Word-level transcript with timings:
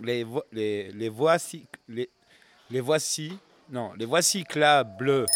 les 0.00 0.22
vo- 0.24 0.44
les 0.52 0.92
les 0.92 1.08
voies 1.08 1.36
cyc- 1.38 1.66
les 1.88 2.08
les 2.70 2.80
voici 2.80 3.32
non 3.70 3.90
les 3.98 4.06
voies 4.06 4.22
cyclables. 4.22 5.26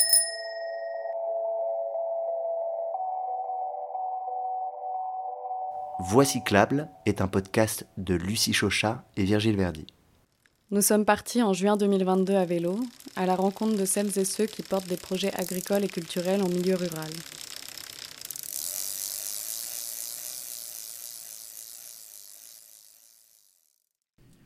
Voix 6.00 6.24
cyclable 6.24 6.88
est 7.06 7.20
un 7.20 7.28
podcast 7.28 7.86
de 7.96 8.14
Lucie 8.14 8.52
Chauchat 8.52 9.04
et 9.16 9.24
Virgile 9.24 9.56
Verdi. 9.56 9.86
Nous 10.72 10.80
sommes 10.80 11.04
partis 11.04 11.42
en 11.42 11.52
juin 11.52 11.76
2022 11.76 12.32
à 12.32 12.46
vélo, 12.46 12.80
à 13.14 13.26
la 13.26 13.34
rencontre 13.34 13.76
de 13.76 13.84
celles 13.84 14.18
et 14.18 14.24
ceux 14.24 14.46
qui 14.46 14.62
portent 14.62 14.88
des 14.88 14.96
projets 14.96 15.30
agricoles 15.34 15.84
et 15.84 15.88
culturels 15.88 16.40
en 16.40 16.48
milieu 16.48 16.76
rural. 16.76 17.10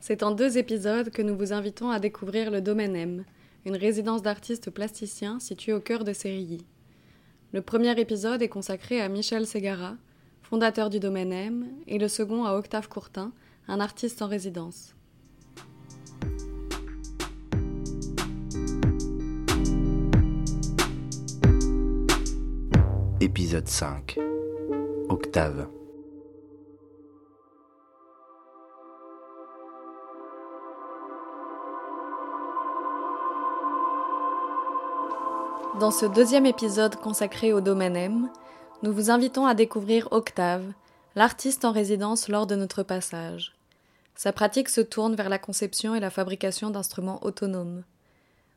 C'est 0.01 0.25
en 0.25 0.33
deux 0.33 0.59
épisodes 0.59 1.11
que 1.11 1.23
nous 1.23 1.37
vous 1.37 1.53
invitons 1.53 1.91
à 1.91 2.01
découvrir 2.01 2.51
le 2.51 2.61
Domaine 2.61 2.97
M, 2.97 3.25
une 3.65 3.77
résidence 3.77 4.23
d'artistes 4.23 4.71
plasticiens 4.71 5.39
située 5.39 5.75
au 5.75 5.81
cœur 5.81 6.03
de 6.03 6.13
Sérilly. 6.13 6.67
Le 7.53 7.63
premier 7.63 8.01
épisode 8.01 8.43
est 8.43 8.49
consacré 8.49 9.01
à 9.01 9.09
Michel 9.09 9.47
Ségara, 9.47 9.95
fondateur 10.43 10.91
du 10.91 10.99
Domaine 10.99 11.33
M, 11.33 11.69
et 11.87 11.99
le 11.99 12.09
second 12.09 12.47
à 12.47 12.55
Octave 12.55 12.89
Courtin, 12.89 13.31
un 13.69 13.79
artiste 13.79 14.23
en 14.23 14.27
résidence. 14.27 14.96
Épisode 23.19 23.67
5. 23.67 24.19
Octave. 25.09 25.69
Dans 35.81 35.91
ce 35.91 36.05
deuxième 36.05 36.45
épisode 36.45 36.97
consacré 36.97 37.55
au 37.55 37.63
domaine 37.63 37.97
M, 37.97 38.31
nous 38.83 38.93
vous 38.93 39.11
invitons 39.11 39.47
à 39.47 39.55
découvrir 39.55 40.09
Octave, 40.11 40.67
l'artiste 41.15 41.65
en 41.65 41.73
résidence 41.73 42.29
lors 42.29 42.47
de 42.47 42.55
notre 42.55 42.83
passage. 42.83 43.55
Sa 44.15 44.35
pratique 44.35 44.69
se 44.69 44.83
tourne 44.83 45.15
vers 45.15 45.31
la 45.31 45.39
conception 45.39 45.95
et 45.95 46.01
la 46.01 46.11
fabrication 46.11 46.69
d'instruments 46.69 47.25
autonomes. 47.25 47.83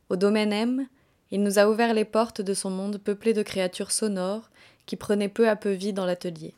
Au 0.09 0.17
domaine 0.17 0.51
M, 0.51 0.85
il 1.31 1.43
nous 1.43 1.59
a 1.59 1.67
ouvert 1.67 1.93
les 1.93 2.05
portes 2.05 2.41
de 2.41 2.53
son 2.53 2.69
monde 2.69 2.97
peuplé 2.97 3.33
de 3.33 3.43
créatures 3.43 3.91
sonores 3.91 4.49
qui 4.85 4.95
prenaient 4.95 5.29
peu 5.29 5.47
à 5.47 5.55
peu 5.55 5.71
vie 5.71 5.93
dans 5.93 6.05
l'atelier. 6.05 6.55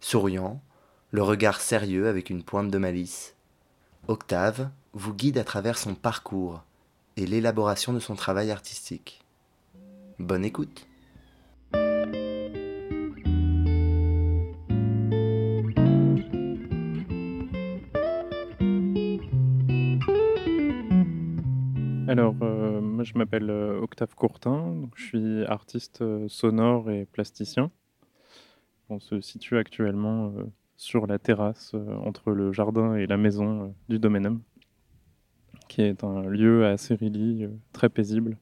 Souriant, 0.00 0.60
le 1.10 1.22
regard 1.22 1.60
sérieux 1.60 2.08
avec 2.08 2.28
une 2.28 2.42
pointe 2.42 2.70
de 2.70 2.78
malice, 2.78 3.34
Octave 4.08 4.68
vous 4.92 5.14
guide 5.14 5.38
à 5.38 5.44
travers 5.44 5.78
son 5.78 5.94
parcours 5.94 6.62
et 7.16 7.26
l'élaboration 7.26 7.92
de 7.92 8.00
son 8.00 8.14
travail 8.14 8.50
artistique. 8.50 9.22
Bonne 10.18 10.44
écoute. 10.44 10.86
Alors, 22.06 22.36
euh, 22.42 22.53
je 23.04 23.16
m'appelle 23.18 23.50
euh, 23.50 23.80
Octave 23.80 24.14
Courtin, 24.14 24.88
je 24.96 25.04
suis 25.04 25.44
artiste 25.44 26.00
euh, 26.02 26.26
sonore 26.28 26.90
et 26.90 27.06
plasticien. 27.06 27.70
On 28.88 28.98
se 28.98 29.20
situe 29.20 29.58
actuellement 29.58 30.32
euh, 30.36 30.44
sur 30.76 31.06
la 31.06 31.18
terrasse 31.18 31.74
entre 32.04 32.32
le 32.32 32.52
jardin 32.52 32.96
et 32.96 33.06
la 33.06 33.16
maison 33.16 33.74
du 33.88 33.98
Domaine 33.98 34.26
M, 34.26 34.40
qui 35.68 35.82
est 35.82 36.02
un 36.02 36.22
lieu 36.22 36.66
à 36.66 36.76
Sérilly 36.76 37.48
très 37.72 37.88
paisible, 37.88 38.38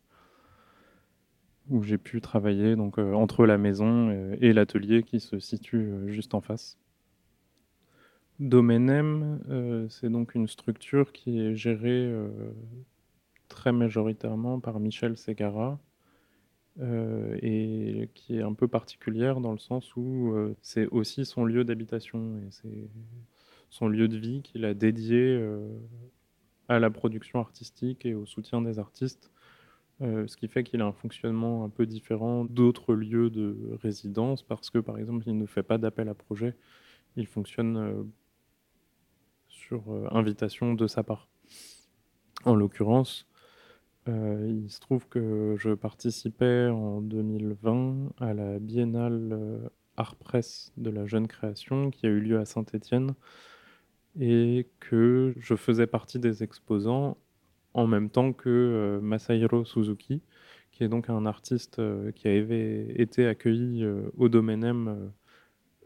où 1.68 1.82
j'ai 1.82 1.98
pu 1.98 2.20
travailler 2.20 2.74
donc, 2.74 2.98
entre 2.98 3.44
la 3.44 3.58
maison 3.58 4.10
et 4.40 4.52
l'atelier 4.52 5.02
qui 5.02 5.20
se 5.20 5.38
situe 5.38 5.92
juste 6.06 6.34
en 6.34 6.40
face. 6.40 6.78
Domaine 8.40 8.88
M, 8.88 9.40
euh, 9.50 9.86
c'est 9.88 10.10
donc 10.10 10.34
une 10.34 10.48
structure 10.48 11.12
qui 11.12 11.38
est 11.38 11.54
gérée 11.54 12.12
très 13.52 13.70
majoritairement 13.70 14.60
par 14.60 14.80
Michel 14.80 15.16
Ségara 15.16 15.78
euh, 16.80 17.36
et 17.42 18.08
qui 18.14 18.38
est 18.38 18.42
un 18.42 18.54
peu 18.54 18.66
particulière 18.66 19.40
dans 19.40 19.52
le 19.52 19.58
sens 19.58 19.94
où 19.94 20.32
euh, 20.32 20.56
c'est 20.62 20.86
aussi 20.86 21.26
son 21.26 21.44
lieu 21.44 21.64
d'habitation 21.64 22.38
et 22.38 22.50
c'est 22.50 22.88
son 23.68 23.88
lieu 23.88 24.08
de 24.08 24.16
vie 24.16 24.40
qu'il 24.40 24.64
a 24.64 24.72
dédié 24.72 25.18
euh, 25.20 25.68
à 26.68 26.78
la 26.78 26.90
production 26.90 27.40
artistique 27.40 28.06
et 28.06 28.14
au 28.14 28.24
soutien 28.24 28.62
des 28.62 28.78
artistes, 28.78 29.30
ce 30.00 30.36
qui 30.36 30.48
fait 30.48 30.64
qu'il 30.64 30.80
a 30.80 30.86
un 30.86 30.92
fonctionnement 30.92 31.64
un 31.64 31.68
peu 31.68 31.86
différent 31.86 32.44
d'autres 32.44 32.94
lieux 32.94 33.30
de 33.30 33.78
résidence 33.82 34.42
parce 34.42 34.68
que 34.68 34.78
par 34.78 34.98
exemple 34.98 35.22
il 35.28 35.38
ne 35.38 35.46
fait 35.46 35.62
pas 35.62 35.78
d'appel 35.78 36.08
à 36.08 36.14
projet, 36.14 36.56
il 37.14 37.26
fonctionne 37.26 38.10
sur 39.48 39.84
invitation 40.12 40.74
de 40.74 40.88
sa 40.88 41.04
part. 41.04 41.28
En 42.44 42.56
l'occurrence, 42.56 43.28
euh, 44.08 44.48
il 44.48 44.68
se 44.70 44.80
trouve 44.80 45.06
que 45.08 45.54
je 45.58 45.70
participais 45.70 46.66
en 46.68 47.00
2020 47.00 48.14
à 48.20 48.34
la 48.34 48.58
biennale 48.58 49.30
euh, 49.32 49.68
Art 49.96 50.16
Press 50.16 50.72
de 50.76 50.90
la 50.90 51.06
jeune 51.06 51.28
création 51.28 51.90
qui 51.90 52.06
a 52.06 52.08
eu 52.08 52.18
lieu 52.18 52.38
à 52.38 52.44
Saint-Étienne 52.44 53.14
et 54.18 54.68
que 54.80 55.34
je 55.38 55.54
faisais 55.54 55.86
partie 55.86 56.18
des 56.18 56.42
exposants 56.42 57.16
en 57.74 57.86
même 57.86 58.10
temps 58.10 58.32
que 58.32 58.48
euh, 58.50 59.00
Masahiro 59.00 59.64
Suzuki, 59.64 60.20
qui 60.72 60.82
est 60.82 60.88
donc 60.88 61.08
un 61.08 61.24
artiste 61.24 61.80
qui 62.14 62.26
avait 62.28 63.00
été 63.00 63.26
accueilli 63.26 63.86
au 64.16 64.28
Domaine 64.28 65.12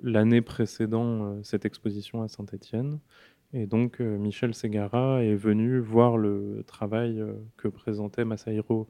l'année 0.00 0.42
précédant 0.42 1.42
cette 1.42 1.64
exposition 1.64 2.22
à 2.22 2.28
Saint-Étienne. 2.28 3.00
Et 3.56 3.66
donc 3.66 4.02
euh, 4.02 4.18
Michel 4.18 4.52
Ségara 4.54 5.24
est 5.24 5.34
venu 5.34 5.78
voir 5.78 6.18
le 6.18 6.62
travail 6.66 7.18
euh, 7.18 7.32
que 7.56 7.68
présentait 7.68 8.26
Masahiro 8.26 8.86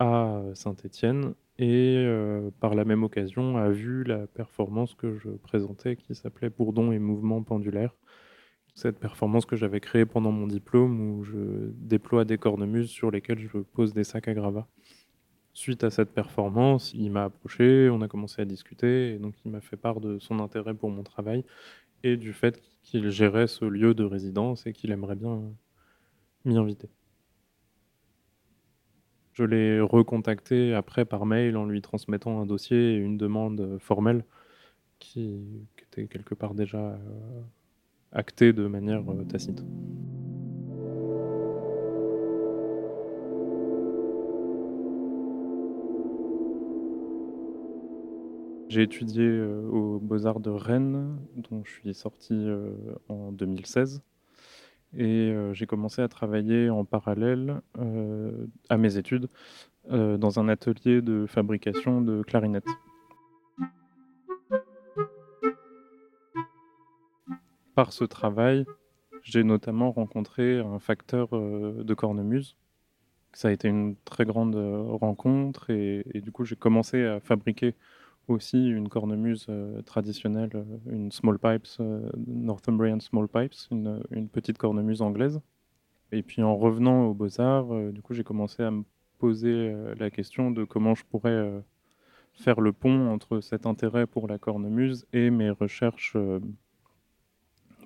à 0.00 0.42
Saint-Étienne 0.54 1.34
et 1.60 2.02
euh, 2.04 2.50
par 2.58 2.74
la 2.74 2.84
même 2.84 3.04
occasion 3.04 3.56
a 3.56 3.68
vu 3.68 4.02
la 4.02 4.26
performance 4.26 4.96
que 4.96 5.14
je 5.14 5.28
présentais 5.28 5.94
qui 5.94 6.16
s'appelait 6.16 6.50
Bourdon 6.50 6.90
et 6.90 6.98
mouvement 6.98 7.44
pendulaire. 7.44 7.94
Cette 8.74 8.98
performance 8.98 9.46
que 9.46 9.54
j'avais 9.54 9.78
créée 9.78 10.04
pendant 10.04 10.32
mon 10.32 10.48
diplôme 10.48 11.12
où 11.12 11.22
je 11.22 11.70
déploie 11.76 12.24
des 12.24 12.38
cornemuses 12.38 12.90
sur 12.90 13.12
lesquelles 13.12 13.38
je 13.38 13.58
pose 13.58 13.94
des 13.94 14.02
sacs 14.02 14.26
à 14.26 14.34
gravats. 14.34 14.66
Suite 15.52 15.84
à 15.84 15.90
cette 15.90 16.12
performance, 16.12 16.92
il 16.94 17.12
m'a 17.12 17.26
approché, 17.26 17.88
on 17.88 18.02
a 18.02 18.08
commencé 18.08 18.42
à 18.42 18.44
discuter 18.44 19.14
et 19.14 19.18
donc 19.20 19.34
il 19.44 19.52
m'a 19.52 19.60
fait 19.60 19.76
part 19.76 20.00
de 20.00 20.18
son 20.18 20.40
intérêt 20.40 20.74
pour 20.74 20.90
mon 20.90 21.04
travail 21.04 21.44
et 22.04 22.16
du 22.16 22.32
fait 22.32 22.62
qu'il 22.82 23.10
gérait 23.10 23.48
ce 23.48 23.64
lieu 23.64 23.94
de 23.94 24.04
résidence 24.04 24.66
et 24.66 24.72
qu'il 24.72 24.92
aimerait 24.92 25.16
bien 25.16 25.42
m'y 26.44 26.56
inviter. 26.56 26.88
Je 29.32 29.42
l'ai 29.42 29.80
recontacté 29.80 30.74
après 30.74 31.04
par 31.04 31.26
mail 31.26 31.56
en 31.56 31.64
lui 31.64 31.82
transmettant 31.82 32.40
un 32.40 32.46
dossier 32.46 32.92
et 32.92 32.96
une 32.96 33.16
demande 33.16 33.78
formelle 33.80 34.24
qui, 35.00 35.40
était 35.78 36.06
quelque 36.06 36.34
part 36.34 36.54
déjà 36.54 36.78
euh, 36.78 36.98
actée 38.12 38.52
de 38.52 38.66
manière 38.66 39.02
euh, 39.10 39.24
tacite. 39.24 39.64
J'ai 48.68 48.82
étudié 48.82 49.22
euh, 49.22 49.68
aux 49.68 49.98
Beaux-Arts 50.00 50.40
de 50.40 50.50
Rennes, 50.50 51.18
dont 51.36 51.62
je 51.64 51.70
suis 51.70 51.94
sorti 51.94 52.32
euh, 52.32 52.70
en 53.08 53.30
2016. 53.30 54.02
Et 54.96 55.04
euh, 55.04 55.52
j'ai 55.52 55.66
commencé 55.66 56.00
à 56.00 56.08
travailler 56.08 56.70
en 56.70 56.84
parallèle 56.84 57.60
euh, 57.78 58.46
à 58.68 58.76
mes 58.76 58.96
études 58.96 59.28
dans 59.90 60.40
un 60.40 60.48
atelier 60.48 61.02
de 61.02 61.26
fabrication 61.26 62.00
de 62.00 62.22
clarinettes. 62.22 62.64
Par 67.74 67.92
ce 67.92 68.04
travail, 68.04 68.64
j'ai 69.22 69.44
notamment 69.44 69.92
rencontré 69.92 70.60
un 70.60 70.78
facteur 70.78 71.28
de 71.32 71.94
cornemuse. 71.94 72.56
Ça 73.34 73.48
a 73.48 73.50
été 73.50 73.68
une 73.68 73.94
très 74.06 74.24
grande 74.24 74.56
rencontre 74.56 75.68
et 75.68 76.22
du 76.22 76.32
coup 76.32 76.46
j'ai 76.46 76.56
commencé 76.56 77.04
à 77.04 77.20
fabriquer 77.20 77.74
aussi 78.28 78.68
une 78.68 78.88
cornemuse 78.88 79.46
euh, 79.48 79.82
traditionnelle, 79.82 80.50
euh, 80.54 80.64
une 80.90 81.12
small 81.12 81.38
pipes, 81.38 81.66
euh, 81.80 82.08
Northumbrian 82.26 83.00
small 83.00 83.28
pipes, 83.28 83.54
une, 83.70 84.28
petite 84.32 84.58
cornemuse 84.58 85.02
anglaise. 85.02 85.40
Et 86.12 86.22
puis 86.22 86.42
en 86.42 86.56
revenant 86.56 87.06
aux 87.06 87.14
beaux-arts, 87.14 87.92
du 87.92 88.00
coup 88.00 88.14
j'ai 88.14 88.24
commencé 88.24 88.62
à 88.62 88.70
me 88.70 88.84
poser 89.18 89.74
la 89.98 90.10
question 90.10 90.50
de 90.50 90.62
comment 90.64 90.94
je 90.94 91.04
pourrais 91.04 91.64
faire 92.34 92.60
le 92.60 92.72
pont 92.72 93.08
entre 93.08 93.40
cet 93.40 93.66
intérêt 93.66 94.06
pour 94.06 94.28
la 94.28 94.38
cornemuse 94.38 95.06
et 95.12 95.30
mes 95.30 95.50
recherches 95.50 96.16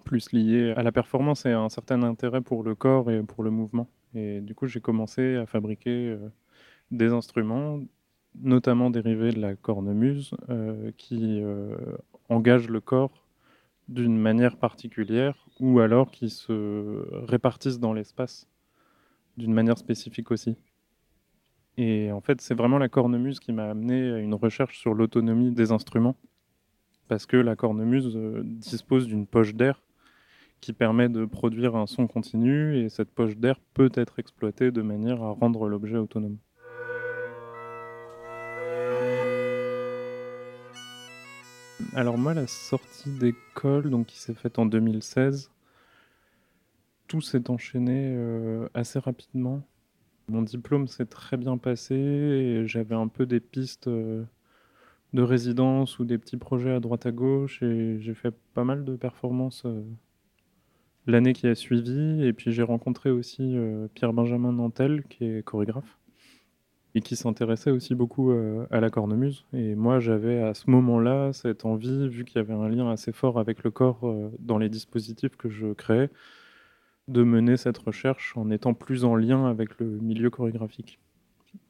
plus 0.04 0.32
liées 0.32 0.74
à 0.76 0.82
la 0.82 0.92
performance 0.92 1.46
et 1.46 1.52
un 1.52 1.70
certain 1.70 2.02
intérêt 2.02 2.42
pour 2.42 2.64
le 2.64 2.74
corps 2.74 3.10
et 3.10 3.22
pour 3.22 3.42
le 3.42 3.50
mouvement. 3.50 3.88
Et 4.14 4.40
du 4.42 4.54
coup, 4.54 4.66
j'ai 4.66 4.80
commencé 4.80 5.36
à 5.36 5.46
fabriquer 5.46 6.18
des 6.90 7.12
instruments, 7.12 7.80
notamment 8.42 8.90
dérivés 8.90 9.32
de 9.32 9.40
la 9.40 9.54
cornemuse, 9.54 10.32
euh, 10.48 10.90
qui 10.96 11.40
euh, 11.42 11.76
engagent 12.28 12.68
le 12.68 12.80
corps 12.80 13.26
d'une 13.88 14.18
manière 14.18 14.56
particulière 14.56 15.46
ou 15.60 15.80
alors 15.80 16.10
qui 16.10 16.30
se 16.30 17.06
répartissent 17.26 17.80
dans 17.80 17.92
l'espace 17.92 18.46
d'une 19.36 19.54
manière 19.54 19.78
spécifique 19.78 20.30
aussi. 20.30 20.56
Et 21.76 22.10
en 22.12 22.20
fait, 22.20 22.40
c'est 22.40 22.54
vraiment 22.54 22.78
la 22.78 22.88
cornemuse 22.88 23.40
qui 23.40 23.52
m'a 23.52 23.70
amené 23.70 24.12
à 24.12 24.18
une 24.18 24.34
recherche 24.34 24.78
sur 24.78 24.94
l'autonomie 24.94 25.52
des 25.52 25.70
instruments, 25.70 26.16
parce 27.06 27.24
que 27.24 27.36
la 27.36 27.54
cornemuse 27.54 28.16
dispose 28.44 29.06
d'une 29.06 29.26
poche 29.26 29.54
d'air 29.54 29.80
qui 30.60 30.72
permet 30.72 31.08
de 31.08 31.24
produire 31.24 31.76
un 31.76 31.86
son 31.86 32.06
continu 32.06 32.76
et 32.76 32.88
cette 32.88 33.10
poche 33.10 33.36
d'air 33.36 33.60
peut 33.74 33.90
être 33.94 34.18
exploitée 34.18 34.70
de 34.70 34.82
manière 34.82 35.22
à 35.22 35.30
rendre 35.30 35.68
l'objet 35.68 35.96
autonome. 35.96 36.38
Alors 41.98 42.16
moi, 42.16 42.32
la 42.32 42.46
sortie 42.46 43.10
d'école, 43.10 43.90
donc 43.90 44.06
qui 44.06 44.18
s'est 44.18 44.32
faite 44.32 44.60
en 44.60 44.66
2016, 44.66 45.50
tout 47.08 47.20
s'est 47.20 47.50
enchaîné 47.50 48.14
euh, 48.14 48.68
assez 48.72 49.00
rapidement. 49.00 49.66
Mon 50.28 50.42
diplôme 50.42 50.86
s'est 50.86 51.06
très 51.06 51.36
bien 51.36 51.58
passé 51.58 51.96
et 51.96 52.68
j'avais 52.68 52.94
un 52.94 53.08
peu 53.08 53.26
des 53.26 53.40
pistes 53.40 53.88
euh, 53.88 54.22
de 55.12 55.22
résidence 55.22 55.98
ou 55.98 56.04
des 56.04 56.18
petits 56.18 56.36
projets 56.36 56.70
à 56.70 56.78
droite 56.78 57.04
à 57.04 57.10
gauche 57.10 57.64
et 57.64 57.98
j'ai 57.98 58.14
fait 58.14 58.32
pas 58.54 58.62
mal 58.62 58.84
de 58.84 58.94
performances 58.94 59.64
euh, 59.64 59.82
l'année 61.08 61.32
qui 61.32 61.48
a 61.48 61.56
suivi. 61.56 62.24
Et 62.24 62.32
puis 62.32 62.52
j'ai 62.52 62.62
rencontré 62.62 63.10
aussi 63.10 63.56
euh, 63.56 63.88
Pierre-Benjamin 63.94 64.52
Nantel, 64.52 65.02
qui 65.08 65.24
est 65.24 65.44
chorégraphe, 65.44 65.98
et 66.98 67.00
qui 67.00 67.16
s'intéressait 67.16 67.70
aussi 67.70 67.94
beaucoup 67.94 68.30
euh, 68.30 68.66
à 68.70 68.80
la 68.80 68.90
cornemuse. 68.90 69.44
Et 69.52 69.74
moi, 69.74 70.00
j'avais 70.00 70.42
à 70.42 70.54
ce 70.54 70.70
moment-là 70.70 71.32
cette 71.32 71.64
envie, 71.64 72.08
vu 72.08 72.24
qu'il 72.24 72.36
y 72.36 72.38
avait 72.40 72.54
un 72.54 72.68
lien 72.68 72.90
assez 72.90 73.12
fort 73.12 73.38
avec 73.38 73.64
le 73.64 73.70
corps 73.70 74.00
euh, 74.04 74.30
dans 74.38 74.58
les 74.58 74.68
dispositifs 74.68 75.36
que 75.36 75.48
je 75.48 75.72
créais, 75.72 76.10
de 77.08 77.22
mener 77.22 77.56
cette 77.56 77.78
recherche 77.78 78.36
en 78.36 78.50
étant 78.50 78.74
plus 78.74 79.04
en 79.04 79.16
lien 79.16 79.46
avec 79.46 79.78
le 79.78 79.86
milieu 79.86 80.30
chorégraphique. 80.30 80.98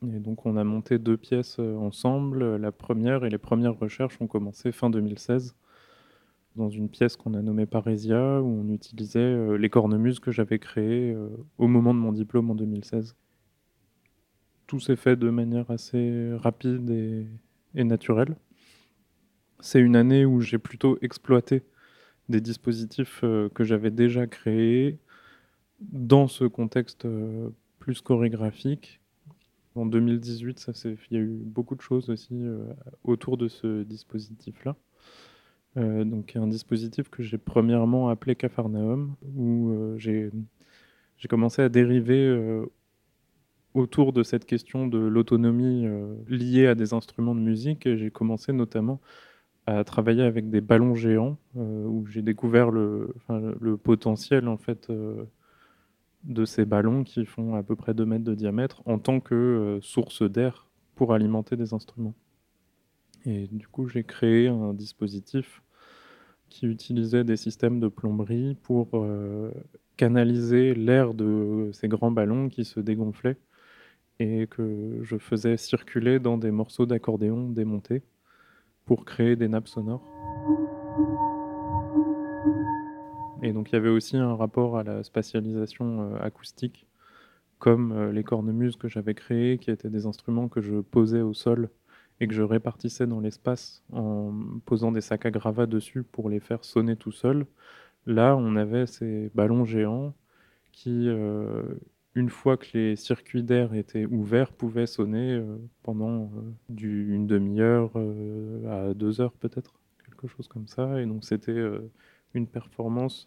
Et 0.03 0.19
donc 0.19 0.45
on 0.45 0.57
a 0.57 0.65
monté 0.65 0.99
deux 0.99 1.17
pièces 1.17 1.61
ensemble. 1.61 2.57
La 2.57 2.73
première 2.73 3.25
et 3.25 3.31
les 3.31 3.39
premières 3.39 3.79
recherches 3.79 4.21
ont 4.21 4.27
commencé 4.27 4.73
fin 4.73 4.91
2016 4.91 5.55
dans 6.59 6.69
une 6.69 6.91
pièce 6.91 7.17
qu'on 7.17 7.35
a 7.35 7.41
nommée 7.41 7.65
Parésia, 7.65 8.43
où 8.43 8.47
on 8.47 8.69
utilisait 8.73 9.21
euh, 9.21 9.57
les 9.57 9.71
cornemuses 9.71 10.21
que 10.21 10.31
j'avais 10.31 10.59
créées 10.59 11.13
euh, 11.13 11.29
au 11.57 11.69
moment 11.69 11.95
de 11.95 12.01
mon 12.01 12.13
diplôme 12.13 12.51
en 12.51 12.55
2016. 12.55 13.17
Tout 14.69 14.79
s'est 14.79 14.95
fait 14.95 15.17
de 15.17 15.31
manière 15.31 15.69
assez 15.73 16.31
rapide 16.37 16.89
et, 17.75 17.85
naturelle. 17.85 18.37
C'est 19.59 19.81
une 19.81 19.97
année 19.97 20.25
où 20.25 20.41
j'ai 20.41 20.59
plutôt 20.59 20.97
exploité 21.03 21.65
des 22.29 22.41
dispositifs 22.41 23.23
euh, 23.25 23.49
que 23.49 23.65
j'avais 23.65 23.91
déjà 23.91 24.29
créés 24.29 24.99
dans 25.81 26.29
ce 26.29 26.45
contexte 26.45 27.09
plus 27.81 28.01
chorégraphique. 28.01 29.01
En 29.75 29.87
2018, 29.87 30.61
ça 30.61 30.73
il 30.85 31.17
y 31.17 31.17
a 31.17 31.23
eu 31.23 31.41
beaucoup 31.45 31.75
de 31.75 31.81
choses 31.81 32.11
aussi 32.11 32.41
autour 33.05 33.37
de 33.37 33.49
ce 33.49 33.83
dispositif-là. 33.83 34.77
Euh, 35.79 36.05
donc 36.05 36.35
un 36.37 36.47
dispositif 36.47 37.09
que 37.09 37.23
j'ai 37.23 37.39
premièrement 37.39 38.09
appelé 38.09 38.35
Capharnaüm, 38.35 39.15
où 39.37 39.71
euh, 39.71 39.99
j'ai 39.99 40.31
commencé 41.29 41.63
à 41.63 41.69
dériver 41.69 42.27
euh, 42.27 42.67
autour 43.79 44.13
de 44.13 44.23
cette 44.23 44.45
question 44.45 44.87
de 44.87 44.99
l'autonomie 44.99 45.87
liée 46.29 46.67
à 46.67 46.75
des 46.75 46.93
instruments 46.95 47.35
de 47.35 47.41
musique. 47.41 47.89
J'ai 47.97 48.11
commencé 48.11 48.53
notamment 48.53 49.01
à 49.67 49.85
travailler 49.85 50.23
avec 50.23 50.51
des 50.51 50.61
ballons 50.61 50.95
géants, 50.95 51.37
où 51.55 52.07
j'ai 52.07 52.23
découvert 52.23 52.71
le, 52.71 53.15
potentiel 53.83 54.49
en 54.49 54.57
fait 54.57 54.91
de 56.25 56.45
ces 56.45 56.65
ballons 56.65 57.05
qui 57.05 57.27
font 57.27 57.55
à 57.55 57.63
peu 57.63 57.77
près 57.77 57.95
2 57.95 58.05
mètres 58.07 58.25
de 58.25 58.35
diamètre 58.35 58.83
en 58.87 58.99
tant 58.99 59.21
que 59.21 59.79
source 59.83 60.23
d'air 60.23 60.69
pour 60.95 61.15
alimenter 61.15 61.57
des 61.57 61.75
instruments. 61.75 62.15
Et 63.25 63.47
du 63.49 63.67
coup, 63.69 63.89
j'ai 63.89 64.05
créé 64.05 64.49
un 64.49 64.75
dispositif 64.75 65.63
qui 66.49 66.67
utilisait 66.67 67.25
des 67.25 67.37
systèmes 67.37 67.81
de 67.81 67.89
plomberie 67.89 68.57
pour 68.63 68.89
euh, 68.95 69.51
canaliser 69.97 70.75
l'air 70.75 71.15
de 71.15 71.71
ces 71.73 71.89
grands 71.89 72.11
ballons 72.11 72.49
qui 72.49 72.65
se 72.65 72.81
dégonflaient 72.81 73.37
et 74.19 74.47
que 74.47 74.99
je 75.03 75.17
faisais 75.19 75.57
circuler 75.57 76.19
dans 76.19 76.39
des 76.39 76.51
morceaux 76.51 76.87
d'accordéon 76.87 77.49
démontés 77.51 78.03
pour 78.85 79.05
créer 79.05 79.37
des 79.37 79.49
nappes 79.49 79.69
sonores. 79.69 80.03
Et 83.43 83.53
donc 83.53 83.71
il 83.71 83.75
y 83.75 83.77
avait 83.77 83.89
aussi 83.89 84.17
un 84.17 84.35
rapport 84.35 84.79
à 84.79 84.83
la 84.83 85.03
spatialisation 85.05 86.03
euh, 86.03 86.19
acoustique, 86.21 86.87
comme 87.59 87.93
euh, 87.93 88.13
les 88.13 88.25
cornemuses 88.25 88.77
que 88.77 88.89
j'avais 88.89 89.15
créées, 89.15 89.59
qui 89.59 89.71
étaient 89.71 89.91
des 89.91 90.07
instruments 90.07 90.49
que 90.49 90.61
je 90.61 90.81
posais 90.81 91.21
au 91.21 91.35
sol 91.35 91.71
et 92.21 92.27
que 92.27 92.35
je 92.35 92.43
répartissais 92.43 93.07
dans 93.07 93.21
l'espace 93.21 93.85
en 93.93 94.33
posant 94.67 94.91
des 94.93 95.01
sacs 95.01 95.27
à 95.27 95.31
gravats 95.31 95.67
dessus 95.67 96.03
pour 96.03 96.29
les 96.29 96.41
faire 96.41 96.65
sonner 96.65 96.97
tout 96.97 97.13
seuls. 97.13 97.47
Là, 98.07 98.37
on 98.37 98.57
avait 98.57 98.87
ces 98.87 99.31
ballons 99.35 99.65
géants 99.65 100.15
qui, 100.73 101.09
euh, 101.09 101.63
une 102.15 102.31
fois 102.31 102.57
que 102.57 102.67
les 102.75 102.97
circuits 102.97 103.43
d'air 103.43 103.75
étaient 103.75 104.07
ouverts, 104.07 104.53
pouvaient 104.53 104.87
sonner 104.87 105.35
euh, 105.35 105.57
pendant 105.83 106.25
euh, 106.25 106.77
une 106.81 107.27
demi-heure 107.27 107.93
à 108.69 108.95
deux 108.95 109.21
heures 109.21 109.33
peut-être, 109.33 109.75
quelque 110.05 110.27
chose 110.27 110.49
comme 110.49 110.67
ça. 110.67 111.01
Et 111.01 111.07
donc 111.07 111.25
c'était 111.25 111.61
une 112.35 112.47
performance 112.47 113.27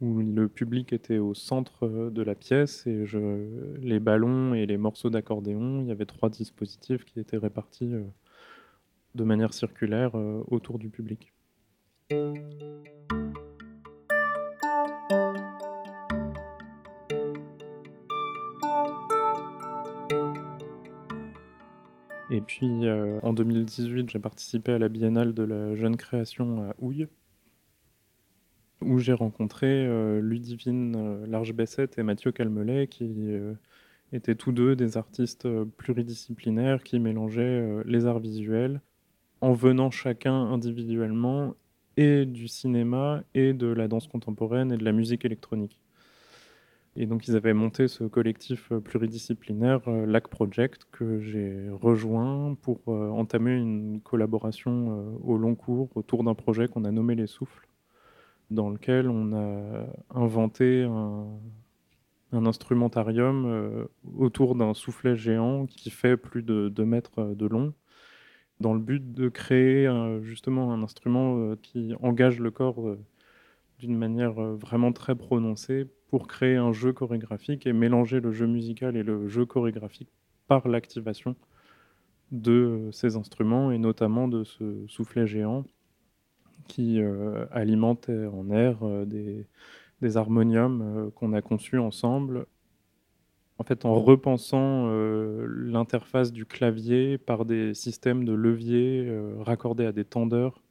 où 0.00 0.20
le 0.20 0.48
public 0.48 0.92
était 0.92 1.18
au 1.18 1.34
centre 1.34 1.86
euh, 1.86 2.10
de 2.10 2.22
la 2.22 2.34
pièce 2.34 2.86
et 2.86 3.04
les 3.80 4.00
ballons 4.00 4.54
et 4.54 4.66
les 4.66 4.76
morceaux 4.76 5.10
d'accordéon, 5.10 5.80
il 5.82 5.88
y 5.88 5.90
avait 5.90 6.06
trois 6.06 6.30
dispositifs 6.30 7.04
qui 7.04 7.20
étaient 7.20 7.36
répartis 7.36 7.92
euh, 7.92 8.04
de 9.14 9.24
manière 9.24 9.54
circulaire 9.54 10.16
euh, 10.16 10.42
autour 10.48 10.78
du 10.78 10.88
public. 10.88 11.32
Et 22.30 22.40
puis 22.40 22.88
en 23.22 23.32
2018, 23.32 24.10
j'ai 24.10 24.18
participé 24.18 24.72
à 24.72 24.78
la 24.78 24.88
biennale 24.88 25.32
de 25.32 25.42
la 25.42 25.74
jeune 25.74 25.96
création 25.96 26.62
à 26.68 26.74
Houille, 26.78 27.08
où 28.80 28.98
j'ai 28.98 29.12
rencontré 29.12 29.66
euh, 29.66 30.20
Ludivine 30.20 30.94
euh, 30.96 31.26
Large-Bessette 31.26 31.98
et 31.98 32.02
Mathieu 32.02 32.32
Calmelet, 32.32 32.86
qui 32.86 33.12
euh, 33.18 33.54
étaient 34.12 34.34
tous 34.34 34.52
deux 34.52 34.76
des 34.76 34.96
artistes 34.96 35.48
pluridisciplinaires 35.76 36.82
qui 36.82 36.98
mélangeaient 36.98 37.84
les 37.84 38.06
arts 38.06 38.20
visuels 38.20 38.80
en 39.40 39.52
venant 39.52 39.90
chacun 39.90 40.34
individuellement 40.34 41.54
et 41.96 42.24
du 42.24 42.48
cinéma 42.48 43.22
et 43.34 43.52
de 43.52 43.66
la 43.66 43.88
danse 43.88 44.06
contemporaine 44.06 44.72
et 44.72 44.76
de 44.76 44.84
la 44.84 44.92
musique 44.92 45.24
électronique. 45.24 45.78
Et 47.00 47.06
donc 47.06 47.28
ils 47.28 47.36
avaient 47.36 47.54
monté 47.54 47.86
ce 47.88 48.04
collectif 48.04 48.72
pluridisciplinaire 48.84 49.88
LAC 49.88 50.28
Project 50.28 50.82
que 50.90 51.20
j'ai 51.20 51.68
rejoint 51.70 52.56
pour 52.60 52.80
entamer 52.88 53.54
une 53.54 54.00
collaboration 54.02 55.16
au 55.22 55.38
long 55.38 55.54
cours 55.54 55.88
autour 55.94 56.24
d'un 56.24 56.34
projet 56.34 56.66
qu'on 56.66 56.84
a 56.84 56.90
nommé 56.90 57.14
Les 57.14 57.28
Souffles 57.28 57.68
dans 58.50 58.70
lequel 58.70 59.08
on 59.08 59.32
a 59.34 59.86
inventé 60.10 60.84
un, 60.84 61.26
instrumentarium 62.32 63.46
euh, 63.46 63.84
autour 64.18 64.54
d'un 64.54 64.74
soufflet 64.74 65.16
géant 65.16 65.66
qui 65.66 65.90
fait 65.90 66.16
plus 66.16 66.42
de 66.42 66.68
2 66.68 66.84
mètres 66.84 67.34
de 67.34 67.46
long, 67.46 67.72
dans 68.60 68.74
le 68.74 68.80
but 68.80 69.12
de 69.12 69.28
créer 69.28 69.90
justement 70.22 70.72
un 70.72 70.82
instrument 70.82 71.38
euh, 71.38 71.56
qui 71.62 71.94
engage 72.02 72.38
le 72.38 72.50
corps 72.50 72.86
euh, 72.86 72.98
d'une 73.78 73.96
manière 73.96 74.32
vraiment 74.32 74.92
très 74.92 75.14
prononcée 75.14 75.86
pour 76.08 76.26
créer 76.26 76.56
un 76.56 76.72
jeu 76.72 76.92
chorégraphique 76.92 77.66
et 77.66 77.72
mélanger 77.72 78.20
le 78.20 78.32
jeu 78.32 78.46
musical 78.46 78.96
et 78.96 79.02
le 79.02 79.28
jeu 79.28 79.46
chorégraphique 79.46 80.10
par 80.46 80.66
l'activation 80.68 81.36
de 82.32 82.88
ces 82.92 83.16
instruments 83.16 83.70
et 83.70 83.78
notamment 83.78 84.28
de 84.28 84.44
ce 84.44 84.86
soufflet 84.88 85.26
géant 85.26 85.64
qui 86.66 87.00
euh, 87.00 87.46
alimentait 87.50 88.26
en 88.26 88.50
air 88.50 88.78
euh, 88.82 89.04
des, 89.04 90.16
harmoniums 90.16 91.10
qu'on 91.14 91.32
a 91.32 91.42
conçus 91.42 91.78
ensemble. 91.78 92.46
En 93.58 93.64
fait, 93.64 93.84
en 93.84 93.94
repensant 93.94 94.86
euh, 94.86 95.46
l'interface 95.48 96.32
du 96.32 96.46
clavier 96.46 97.18
par 97.18 97.44
des 97.44 97.74
systèmes 97.74 98.24
de 98.24 98.32
levier 98.32 99.04
euh, 99.08 99.34
raccordés 99.40 99.84
à 99.84 99.90
des 99.90 100.04
tendeurs 100.04 100.62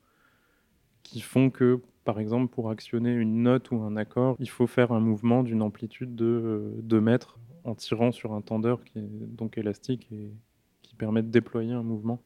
qui 1.04 1.20
font 1.20 1.50
que, 1.50 1.82
par 2.08 2.22
exemple, 2.22 2.48
pour 2.48 2.70
actionner 2.70 3.12
une 3.12 3.44
note 3.44 3.70
ou 3.72 3.82
un 3.82 3.98
accord, 3.98 4.38
il 4.40 4.50
faut 4.50 4.66
faire 4.66 4.94
un 4.94 5.02
mouvement 5.02 5.44
d'une 5.44 5.62
amplitude 5.62 6.16
de 6.16 6.74
2 6.78 6.96
euh, 6.96 7.02
mètres 7.02 7.38
en 7.66 7.76
tirant 7.76 8.14
sur 8.14 8.32
un 8.32 8.40
tendeur 8.40 8.82
qui 8.86 9.00
est 9.00 9.02
donc 9.02 9.58
élastique 9.58 10.08
et 10.14 10.32
qui 10.84 10.96
permet 10.96 11.22
de 11.22 11.28
déployer 11.28 11.74
un 11.74 11.84
mouvement. 11.84 12.24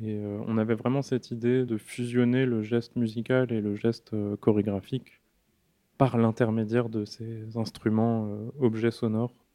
Et 0.00 0.20
on 0.48 0.58
avait 0.58 0.74
vraiment 0.74 1.02
cette 1.02 1.30
idée 1.30 1.64
de 1.64 1.78
fusionner 1.78 2.46
le 2.46 2.62
geste 2.62 2.96
musical 2.96 3.52
et 3.52 3.60
le 3.60 3.76
geste 3.76 4.10
chorégraphique 4.40 5.20
par 5.98 6.18
l'intermédiaire 6.18 6.88
de 6.88 7.04
ces 7.04 7.56
instruments 7.56 8.28
objets 8.58 8.90
sonores 8.90 9.45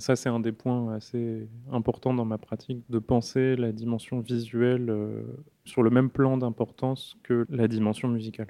ça, 0.00 0.16
c'est 0.16 0.28
un 0.28 0.40
des 0.40 0.52
points 0.52 0.94
assez 0.94 1.48
importants 1.70 2.14
dans 2.14 2.24
ma 2.24 2.38
pratique, 2.38 2.82
de 2.90 2.98
penser 2.98 3.56
la 3.56 3.72
dimension 3.72 4.20
visuelle 4.20 4.90
euh, 4.90 5.22
sur 5.64 5.82
le 5.82 5.90
même 5.90 6.10
plan 6.10 6.36
d'importance 6.36 7.16
que 7.22 7.46
la 7.48 7.68
dimension 7.68 8.08
musicale. 8.08 8.48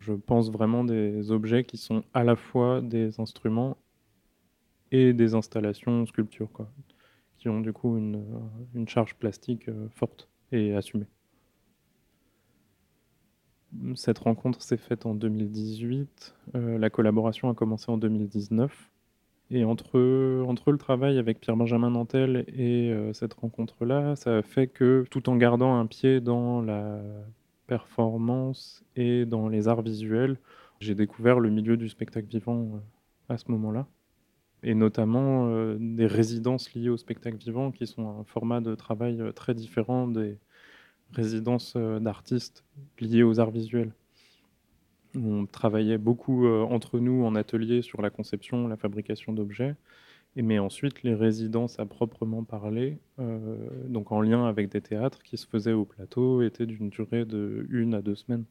Je 0.00 0.12
pense 0.12 0.50
vraiment 0.50 0.84
des 0.84 1.30
objets 1.30 1.64
qui 1.64 1.76
sont 1.76 2.04
à 2.14 2.24
la 2.24 2.36
fois 2.36 2.80
des 2.80 3.20
instruments 3.20 3.76
et 4.92 5.12
des 5.12 5.34
installations 5.34 6.04
sculptures, 6.06 6.50
qui 7.38 7.48
ont 7.48 7.60
du 7.60 7.72
coup 7.72 7.96
une, 7.96 8.24
une 8.74 8.88
charge 8.88 9.14
plastique 9.14 9.68
euh, 9.68 9.88
forte 9.90 10.28
et 10.52 10.74
assumée. 10.74 11.06
Cette 13.94 14.18
rencontre 14.18 14.62
s'est 14.62 14.76
faite 14.76 15.06
en 15.06 15.14
2018, 15.14 16.34
euh, 16.56 16.78
la 16.78 16.90
collaboration 16.90 17.48
a 17.50 17.54
commencé 17.54 17.90
en 17.90 17.98
2019. 17.98 18.89
Et 19.50 19.64
entre, 19.64 20.44
entre 20.46 20.70
le 20.70 20.78
travail 20.78 21.18
avec 21.18 21.40
Pierre-Benjamin 21.40 21.90
Nantel 21.90 22.44
et 22.48 22.92
euh, 22.92 23.12
cette 23.12 23.34
rencontre-là, 23.34 24.14
ça 24.14 24.38
a 24.38 24.42
fait 24.42 24.68
que 24.68 25.04
tout 25.10 25.28
en 25.28 25.36
gardant 25.36 25.76
un 25.76 25.86
pied 25.86 26.20
dans 26.20 26.62
la 26.62 27.02
performance 27.66 28.84
et 28.94 29.26
dans 29.26 29.48
les 29.48 29.66
arts 29.66 29.82
visuels, 29.82 30.38
j'ai 30.78 30.94
découvert 30.94 31.40
le 31.40 31.50
milieu 31.50 31.76
du 31.76 31.88
spectacle 31.88 32.28
vivant 32.28 32.62
euh, 32.62 33.34
à 33.34 33.38
ce 33.38 33.50
moment-là. 33.50 33.88
Et 34.62 34.74
notamment 34.74 35.48
euh, 35.48 35.76
des 35.80 36.06
résidences 36.06 36.72
liées 36.74 36.90
au 36.90 36.96
spectacle 36.96 37.38
vivant 37.38 37.72
qui 37.72 37.88
sont 37.88 38.20
un 38.20 38.24
format 38.24 38.60
de 38.60 38.76
travail 38.76 39.20
très 39.34 39.54
différent 39.54 40.06
des 40.06 40.38
résidences 41.12 41.76
d'artistes 41.76 42.64
liées 43.00 43.24
aux 43.24 43.40
arts 43.40 43.50
visuels. 43.50 43.92
On 45.16 45.46
travaillait 45.46 45.98
beaucoup 45.98 46.46
euh, 46.46 46.62
entre 46.62 47.00
nous 47.00 47.24
en 47.24 47.34
atelier 47.34 47.82
sur 47.82 48.00
la 48.00 48.10
conception, 48.10 48.68
la 48.68 48.76
fabrication 48.76 49.32
d'objets. 49.32 49.74
Mais 50.36 50.60
ensuite, 50.60 51.02
les 51.02 51.14
résidences 51.14 51.80
à 51.80 51.86
proprement 51.86 52.44
parler, 52.44 53.00
euh, 53.18 53.56
donc 53.88 54.12
en 54.12 54.20
lien 54.20 54.46
avec 54.46 54.70
des 54.70 54.80
théâtres 54.80 55.22
qui 55.24 55.36
se 55.36 55.46
faisaient 55.46 55.72
au 55.72 55.84
plateau, 55.84 56.42
étaient 56.42 56.66
d'une 56.66 56.88
durée 56.90 57.24
de 57.24 57.66
une 57.70 57.94
à 57.94 58.02
deux 58.02 58.14
semaines, 58.14 58.44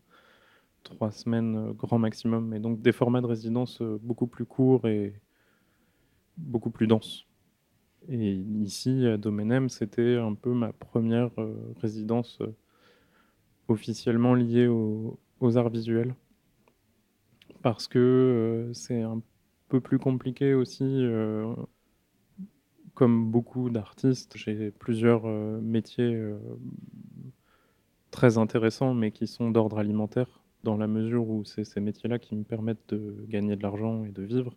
trois 0.84 1.12
semaines 1.12 1.56
euh, 1.56 1.74
grand 1.74 2.00
maximum. 2.00 2.48
Mais 2.48 2.60
donc 2.60 2.82
des 2.82 2.92
formats 2.92 3.22
de 3.22 3.28
résidence 3.28 3.82
beaucoup 3.82 4.28
plus 4.28 4.46
courts 4.46 4.88
et 4.88 5.14
beaucoup 6.38 6.72
plus 6.72 6.88
denses. 6.88 7.26
Et 8.10 8.34
ici, 8.34 9.06
à 9.08 9.18
Domenem, 9.18 9.70
c'était 9.70 10.16
un 10.18 10.34
peu 10.34 10.54
ma 10.54 10.74
première 10.74 11.32
résidence 11.82 12.40
officiellement 13.68 14.34
liée 14.34 14.68
aux 14.68 15.58
arts 15.58 15.70
visuels 15.70 16.16
parce 17.62 17.88
que 17.88 18.00
euh, 18.00 18.74
c'est 18.74 19.02
un 19.02 19.22
peu 19.70 19.80
plus 19.82 20.00
compliqué 20.00 20.54
aussi. 20.54 20.84
Euh, 20.86 21.54
comme 22.94 23.32
beaucoup 23.32 23.70
d'artistes, 23.70 24.36
j'ai 24.36 24.72
plusieurs 24.72 25.24
euh, 25.26 25.60
métiers 25.62 26.22
très 28.12 28.38
intéressants, 28.38 28.94
mais 28.94 29.12
qui 29.12 29.28
sont 29.28 29.52
d'ordre 29.52 29.80
alimentaire, 29.80 30.42
dans 30.64 30.78
la 30.78 30.88
mesure 30.88 31.30
où 31.30 31.46
c'est 31.46 31.64
ces 31.64 31.80
métiers-là 31.80 32.20
qui 32.20 32.36
me 32.36 32.44
permettent 32.44 32.94
de 32.94 33.26
gagner 33.28 33.56
de 33.56 33.64
l'argent 33.64 34.04
et 34.04 34.12
de 34.12 34.24
vivre. 34.24 34.56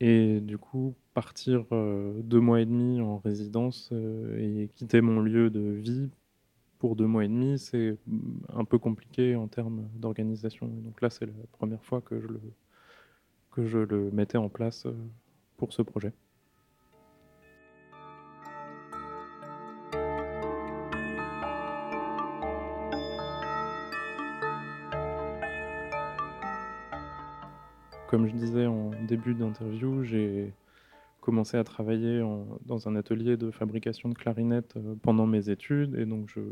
Et 0.00 0.40
du 0.40 0.58
coup, 0.58 0.94
partir 1.14 1.66
deux 1.70 2.40
mois 2.40 2.60
et 2.60 2.66
demi 2.66 3.00
en 3.00 3.18
résidence 3.18 3.92
et 4.38 4.68
quitter 4.74 5.00
mon 5.00 5.20
lieu 5.20 5.50
de 5.50 5.60
vie 5.60 6.10
pour 6.84 6.96
deux 6.96 7.06
mois 7.06 7.24
et 7.24 7.28
demi, 7.28 7.58
c'est 7.58 7.96
un 8.52 8.66
peu 8.66 8.78
compliqué 8.78 9.36
en 9.36 9.48
termes 9.48 9.88
d'organisation. 9.94 10.66
Donc 10.66 11.00
là, 11.00 11.08
c'est 11.08 11.24
la 11.24 11.32
première 11.52 11.82
fois 11.82 12.02
que 12.02 12.20
je, 12.20 12.26
le, 12.26 12.40
que 13.52 13.64
je 13.64 13.78
le 13.78 14.10
mettais 14.10 14.36
en 14.36 14.50
place 14.50 14.84
euh, 14.84 14.92
pour 15.56 15.72
ce 15.72 15.80
projet. 15.80 16.12
Comme 28.10 28.26
je 28.26 28.34
disais 28.34 28.66
en 28.66 28.90
début 29.08 29.32
d'interview, 29.32 30.02
j'ai 30.02 30.52
commencé 31.22 31.56
à 31.56 31.64
travailler 31.64 32.22
dans 32.66 32.88
un 32.88 32.96
atelier 32.96 33.38
de 33.38 33.50
fabrication 33.50 34.10
de 34.10 34.14
clarinettes 34.14 34.76
euh, 34.76 34.94
pendant 35.00 35.26
mes 35.26 35.48
études 35.48 35.94
et 35.94 36.04
donc 36.04 36.28
je, 36.28 36.42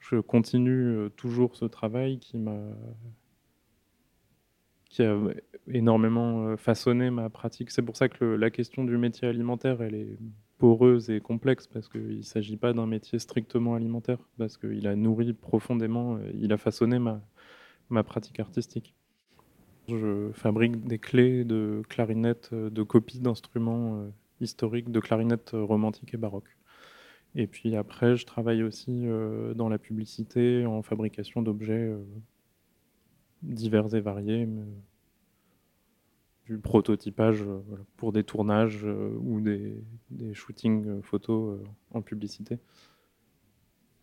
je 0.00 0.16
continue 0.16 0.96
euh, 0.96 1.08
toujours 1.10 1.56
ce 1.56 1.64
travail 1.64 2.18
qui 2.18 2.38
m'a 2.38 2.58
qui 4.86 5.02
a 5.02 5.18
énormément 5.70 6.46
euh, 6.46 6.56
façonné 6.56 7.10
ma 7.10 7.28
pratique. 7.28 7.70
C'est 7.70 7.82
pour 7.82 7.96
ça 7.96 8.08
que 8.08 8.24
la 8.24 8.50
question 8.50 8.84
du 8.84 8.96
métier 8.96 9.28
alimentaire, 9.28 9.82
elle 9.82 9.94
est 9.94 10.18
poreuse 10.56 11.10
et 11.10 11.20
complexe 11.20 11.66
parce 11.66 11.88
qu'il 11.88 12.18
ne 12.18 12.22
s'agit 12.22 12.56
pas 12.56 12.72
d'un 12.72 12.86
métier 12.86 13.18
strictement 13.18 13.74
alimentaire, 13.74 14.18
parce 14.38 14.56
qu'il 14.56 14.86
a 14.86 14.96
nourri 14.96 15.34
profondément, 15.34 16.18
il 16.34 16.52
a 16.52 16.56
façonné 16.56 16.98
ma, 16.98 17.20
ma 17.90 18.02
pratique 18.02 18.40
artistique. 18.40 18.94
Je 19.88 20.30
fabrique 20.34 20.84
des 20.84 20.98
clés 20.98 21.44
de 21.44 21.82
clarinettes, 21.88 22.50
euh, 22.52 22.68
de 22.68 22.82
copies 22.82 23.20
d'instruments 23.20 23.96
euh, 23.96 24.10
historiques, 24.40 24.90
de 24.90 25.00
clarinettes 25.00 25.54
euh, 25.54 25.62
romantiques 25.62 26.12
et 26.12 26.18
baroques. 26.18 26.57
Et 27.38 27.46
puis 27.46 27.76
après, 27.76 28.16
je 28.16 28.26
travaille 28.26 28.62
aussi 28.64 29.06
dans 29.54 29.68
la 29.68 29.78
publicité, 29.78 30.66
en 30.66 30.82
fabrication 30.82 31.40
d'objets 31.40 31.94
divers 33.42 33.94
et 33.94 34.00
variés, 34.00 34.48
du 36.46 36.58
prototypage 36.58 37.44
pour 37.96 38.10
des 38.12 38.24
tournages 38.24 38.84
ou 38.84 39.40
des, 39.40 39.80
des 40.10 40.34
shootings 40.34 41.00
photos 41.02 41.60
en 41.92 42.02
publicité. 42.02 42.58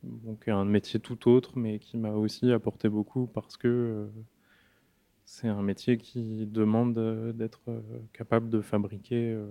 Donc 0.04 0.48
un 0.48 0.64
métier 0.64 1.02
tout 1.02 1.30
autre, 1.30 1.60
mais 1.60 1.80
qui 1.80 1.98
m'a 1.98 2.14
aussi 2.14 2.54
apporté 2.54 2.88
beaucoup 2.88 3.28
parce 3.28 3.58
que 3.58 4.10
c'est 5.26 5.48
un 5.48 5.62
métier 5.62 5.98
qui 5.98 6.46
demande 6.46 6.98
euh, 6.98 7.34
d'être 7.34 7.62
euh, 7.68 7.82
capable 8.14 8.50
de 8.50 8.62
fabriquer 8.62 9.34
euh, 9.34 9.48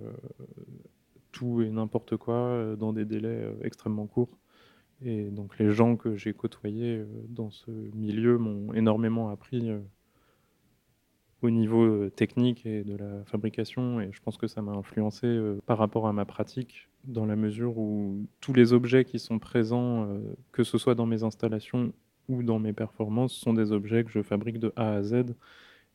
tout 1.35 1.61
et 1.61 1.69
n'importe 1.69 2.17
quoi 2.17 2.75
dans 2.79 2.93
des 2.93 3.05
délais 3.05 3.53
extrêmement 3.61 4.07
courts. 4.07 4.37
Et 5.03 5.25
donc 5.29 5.59
les 5.59 5.71
gens 5.71 5.97
que 5.97 6.15
j'ai 6.15 6.33
côtoyés 6.33 7.03
dans 7.27 7.51
ce 7.51 7.69
milieu 7.93 8.37
m'ont 8.37 8.73
énormément 8.73 9.29
appris 9.29 9.69
au 11.41 11.49
niveau 11.49 12.09
technique 12.09 12.65
et 12.65 12.83
de 12.83 12.95
la 12.95 13.23
fabrication 13.25 13.99
et 13.99 14.11
je 14.11 14.21
pense 14.21 14.37
que 14.37 14.47
ça 14.47 14.61
m'a 14.61 14.71
influencé 14.71 15.27
par 15.65 15.77
rapport 15.77 16.07
à 16.07 16.13
ma 16.13 16.25
pratique 16.25 16.87
dans 17.03 17.25
la 17.25 17.35
mesure 17.35 17.77
où 17.77 18.25
tous 18.39 18.53
les 18.53 18.71
objets 18.71 19.03
qui 19.03 19.19
sont 19.19 19.37
présents, 19.37 20.07
que 20.53 20.63
ce 20.63 20.77
soit 20.77 20.95
dans 20.95 21.05
mes 21.05 21.23
installations 21.23 21.93
ou 22.29 22.41
dans 22.41 22.57
mes 22.57 22.73
performances, 22.73 23.33
sont 23.33 23.53
des 23.53 23.73
objets 23.73 24.05
que 24.05 24.11
je 24.11 24.21
fabrique 24.21 24.59
de 24.59 24.71
A 24.77 24.93
à 24.93 25.03
Z 25.03 25.35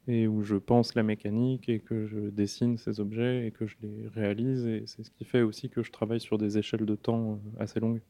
et 0.09 0.27
où 0.27 0.43
je 0.43 0.57
pense 0.57 0.95
la 0.95 1.03
mécanique 1.03 1.69
et 1.69 1.81
que 1.81 2.07
je 2.07 2.19
dessine 2.19 2.79
ces 2.79 3.01
objets 3.01 3.47
et 3.47 3.51
que 3.51 3.67
je 3.67 3.77
les 3.83 4.09
réalise. 4.09 4.67
Et 4.67 4.85
c'est 4.87 5.05
ce 5.05 5.11
qui 5.11 5.25
fait 5.25 5.43
aussi 5.43 5.69
que 5.71 5.83
je 5.83 5.93
travaille 5.93 6.21
sur 6.21 6.39
des 6.39 6.59
échelles 6.59 6.87
de 6.87 6.97
temps 6.97 7.33
euh, 7.33 7.63
assez 7.63 7.81
longues. 7.81 8.01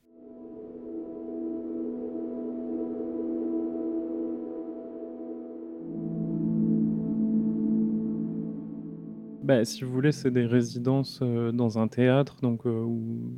Bah, 9.43 9.65
si 9.65 9.83
vous 9.83 9.93
voulez, 9.93 10.13
c'est 10.13 10.31
des 10.31 10.47
résidences 10.47 11.19
euh, 11.23 11.51
dans 11.51 11.79
un 11.79 11.89
théâtre, 11.89 12.37
donc 12.41 12.67
euh, 12.67 12.85
où 12.85 13.33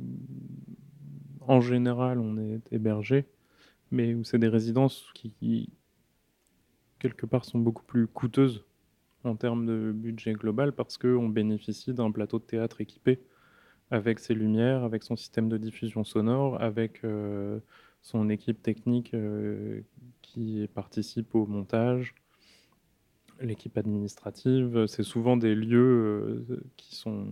en 1.41 1.59
général 1.59 2.19
on 2.19 2.37
est 2.37 2.61
hébergé, 2.71 3.25
mais 3.89 4.13
où 4.13 4.23
c'est 4.23 4.37
des 4.37 4.47
résidences 4.47 5.09
qui 5.15 5.33
quelque 7.03 7.25
part, 7.25 7.43
sont 7.43 7.59
beaucoup 7.59 7.83
plus 7.83 8.07
coûteuses 8.07 8.63
en 9.25 9.35
termes 9.35 9.65
de 9.65 9.91
budget 9.91 10.33
global 10.33 10.71
parce 10.71 10.97
qu'on 10.97 11.27
bénéficie 11.27 11.93
d'un 11.93 12.11
plateau 12.11 12.39
de 12.39 12.45
théâtre 12.45 12.79
équipé 12.79 13.19
avec 13.91 14.19
ses 14.19 14.33
lumières, 14.33 14.83
avec 14.83 15.03
son 15.03 15.17
système 15.17 15.49
de 15.49 15.57
diffusion 15.57 16.05
sonore, 16.05 16.61
avec 16.61 17.03
euh, 17.03 17.59
son 18.01 18.29
équipe 18.29 18.61
technique 18.63 19.13
euh, 19.13 19.81
qui 20.21 20.69
participe 20.73 21.35
au 21.35 21.45
montage, 21.45 22.15
l'équipe 23.41 23.77
administrative. 23.77 24.85
C'est 24.87 25.03
souvent 25.03 25.35
des 25.35 25.55
lieux 25.55 26.63
qui 26.77 26.95
sont 26.95 27.27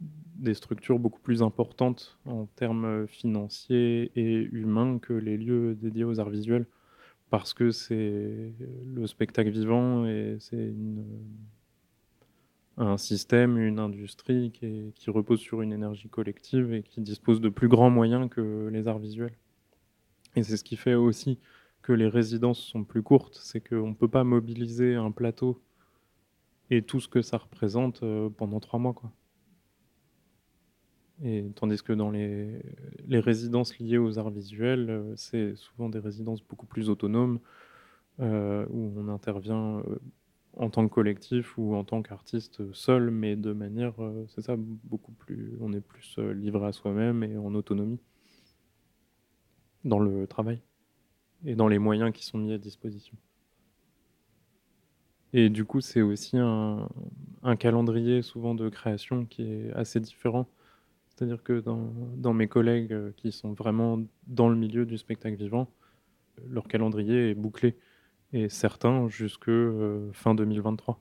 des 0.00 0.54
structures 0.54 0.98
beaucoup 0.98 1.20
plus 1.20 1.40
importantes 1.42 2.18
en 2.24 2.46
termes 2.46 3.06
financiers 3.06 4.10
et 4.16 4.48
humains 4.50 4.98
que 4.98 5.12
les 5.12 5.36
lieux 5.36 5.76
dédiés 5.76 6.04
aux 6.04 6.18
arts 6.18 6.30
visuels, 6.30 6.66
parce 7.30 7.54
que 7.54 7.70
c'est 7.70 8.52
le 8.84 9.06
spectacle 9.06 9.50
vivant 9.50 10.04
et 10.06 10.36
c'est 10.40 10.74
un 12.76 12.96
système, 12.96 13.58
une 13.58 13.78
industrie 13.78 14.52
qui, 14.52 15.10
repose 15.10 15.40
sur 15.40 15.62
une 15.62 15.72
énergie 15.72 16.08
collective 16.08 16.72
et 16.72 16.82
qui 16.82 17.00
dispose 17.00 17.40
de 17.40 17.48
plus 17.48 17.68
grands 17.68 17.90
moyens 17.90 18.28
que 18.28 18.68
les 18.72 18.88
arts 18.88 18.98
visuels. 18.98 19.36
Et 20.36 20.42
c'est 20.42 20.56
ce 20.56 20.64
qui 20.64 20.76
fait 20.76 20.94
aussi 20.94 21.38
que 21.82 21.92
les 21.92 22.08
résidences 22.08 22.60
sont 22.60 22.84
plus 22.84 23.02
courtes, 23.02 23.38
c'est 23.42 23.60
qu'on 23.60 23.90
ne 23.90 23.94
peut 23.94 24.08
pas 24.08 24.24
mobiliser 24.24 24.96
un 24.96 25.10
plateau 25.10 25.60
et 26.70 26.82
tout 26.82 27.00
ce 27.00 27.08
que 27.08 27.22
ça 27.22 27.38
représente 27.38 28.02
euh, 28.02 28.28
pendant 28.30 28.60
trois 28.60 28.78
mois. 28.78 28.92
Quoi. 28.92 29.10
Et 31.22 31.50
tandis 31.54 31.82
que 31.82 31.92
dans 31.92 32.10
les, 32.10 32.62
résidences 33.10 33.78
liées 33.78 33.98
aux 33.98 34.18
arts 34.18 34.30
visuels, 34.30 34.88
euh, 34.88 35.12
c'est 35.16 35.54
souvent 35.56 35.88
des 35.88 35.98
résidences 35.98 36.42
beaucoup 36.42 36.66
plus 36.66 36.88
autonomes, 36.88 37.40
euh, 38.20 38.66
où 38.70 38.92
on 38.96 39.08
intervient 39.08 39.78
euh, 39.80 39.98
en 40.56 40.70
tant 40.70 40.86
que 40.88 40.92
collectif 40.92 41.58
ou 41.58 41.74
en 41.74 41.84
tant 41.84 42.02
qu'artiste 42.02 42.72
seul, 42.72 43.10
mais 43.10 43.36
de 43.36 43.52
manière, 43.52 43.94
c'est 44.28 44.40
ça, 44.40 44.56
beaucoup 44.58 45.12
plus, 45.12 45.56
on 45.60 45.72
est 45.72 45.80
plus 45.80 46.18
livré 46.18 46.66
à 46.66 46.72
soi-même 46.72 47.22
et 47.22 47.36
en 47.36 47.54
autonomie 47.54 48.00
dans 49.84 50.00
le 50.00 50.26
travail 50.26 50.60
et 51.44 51.54
dans 51.54 51.68
les 51.68 51.78
moyens 51.78 52.12
qui 52.12 52.24
sont 52.24 52.38
mis 52.38 52.52
à 52.52 52.58
disposition. 52.58 53.16
Et 55.32 55.48
du 55.48 55.64
coup, 55.64 55.80
c'est 55.80 56.02
aussi 56.02 56.36
un 56.36 56.88
calendrier 57.58 58.20
souvent 58.22 58.54
de 58.54 58.68
création 58.68 59.24
qui 59.26 59.42
est 59.42 59.72
assez 59.74 60.00
différent 60.00 60.48
c'est-à-dire 61.20 61.42
que 61.42 61.60
dans, 61.60 62.32
mes 62.32 62.48
collègues 62.48 62.94
euh, 62.94 63.10
qui 63.14 63.30
sont 63.30 63.52
vraiment 63.52 64.00
dans 64.26 64.48
le 64.48 64.56
milieu 64.56 64.86
du 64.86 64.96
spectacle 64.96 65.36
vivant, 65.36 65.68
leur 66.48 66.66
calendrier 66.66 67.28
est 67.28 67.34
bouclé, 67.34 67.76
et 68.32 68.48
certains 68.48 69.06
jusque 69.08 69.50
euh, 69.50 70.08
fin 70.14 70.34
2023. 70.34 70.98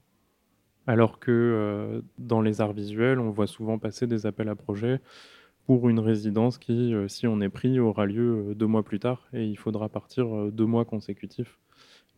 Alors 0.88 1.20
que 1.20 1.32
euh, 1.32 2.02
dans 2.18 2.42
les 2.42 2.60
arts 2.60 2.74
visuels, 2.74 3.20
on 3.20 3.30
voit 3.30 3.48
souvent 3.48 3.80
passer 3.80 4.08
des 4.08 4.26
appels 4.26 4.50
à 4.50 4.56
projets 4.56 5.00
pour 5.66 5.88
une 5.88 6.00
résidence 6.00 6.58
qui, 6.58 6.94
si 7.08 7.26
on 7.26 7.40
est 7.40 7.48
pris, 7.48 7.80
aura 7.80 8.06
lieu 8.06 8.56
deux 8.56 8.68
mois 8.68 8.84
plus 8.84 9.00
tard, 9.00 9.26
et 9.32 9.46
il 9.46 9.58
faudra 9.58 9.88
partir 9.88 10.52
deux 10.52 10.66
mois 10.66 10.84
consécutifs. 10.84 11.60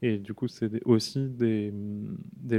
Et 0.01 0.17
du 0.17 0.33
coup, 0.33 0.47
c'est 0.47 0.83
aussi 0.85 1.29
des, 1.29 1.71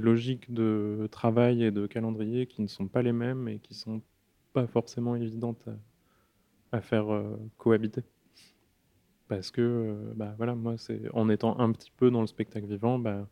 logiques 0.01 0.53
de 0.53 1.09
travail 1.11 1.65
et 1.65 1.71
de 1.73 1.87
calendrier 1.89 2.47
qui 2.47 2.63
ne 2.63 2.69
sont 2.69 2.87
pas 2.87 3.03
les 3.03 3.13
mêmes 3.13 3.49
et 3.49 3.59
qui 3.59 3.75
sont 3.75 4.03
pas 4.52 4.66
forcément 4.66 5.16
évidente 5.16 5.68
à, 6.73 6.80
faire 6.80 7.12
euh, 7.12 7.37
cohabiter. 7.59 8.02
Parce 9.28 9.50
que, 9.50 9.61
euh, 9.61 10.12
bah, 10.14 10.35
voilà, 10.37 10.54
moi, 10.54 10.76
c'est 10.78 11.02
en 11.12 11.28
étant 11.28 11.59
un 11.59 11.73
petit 11.73 11.90
peu 11.97 12.11
dans 12.11 12.21
le 12.21 12.26
spectacle 12.26 12.66
vivant, 12.66 12.99
bah, 12.99 13.28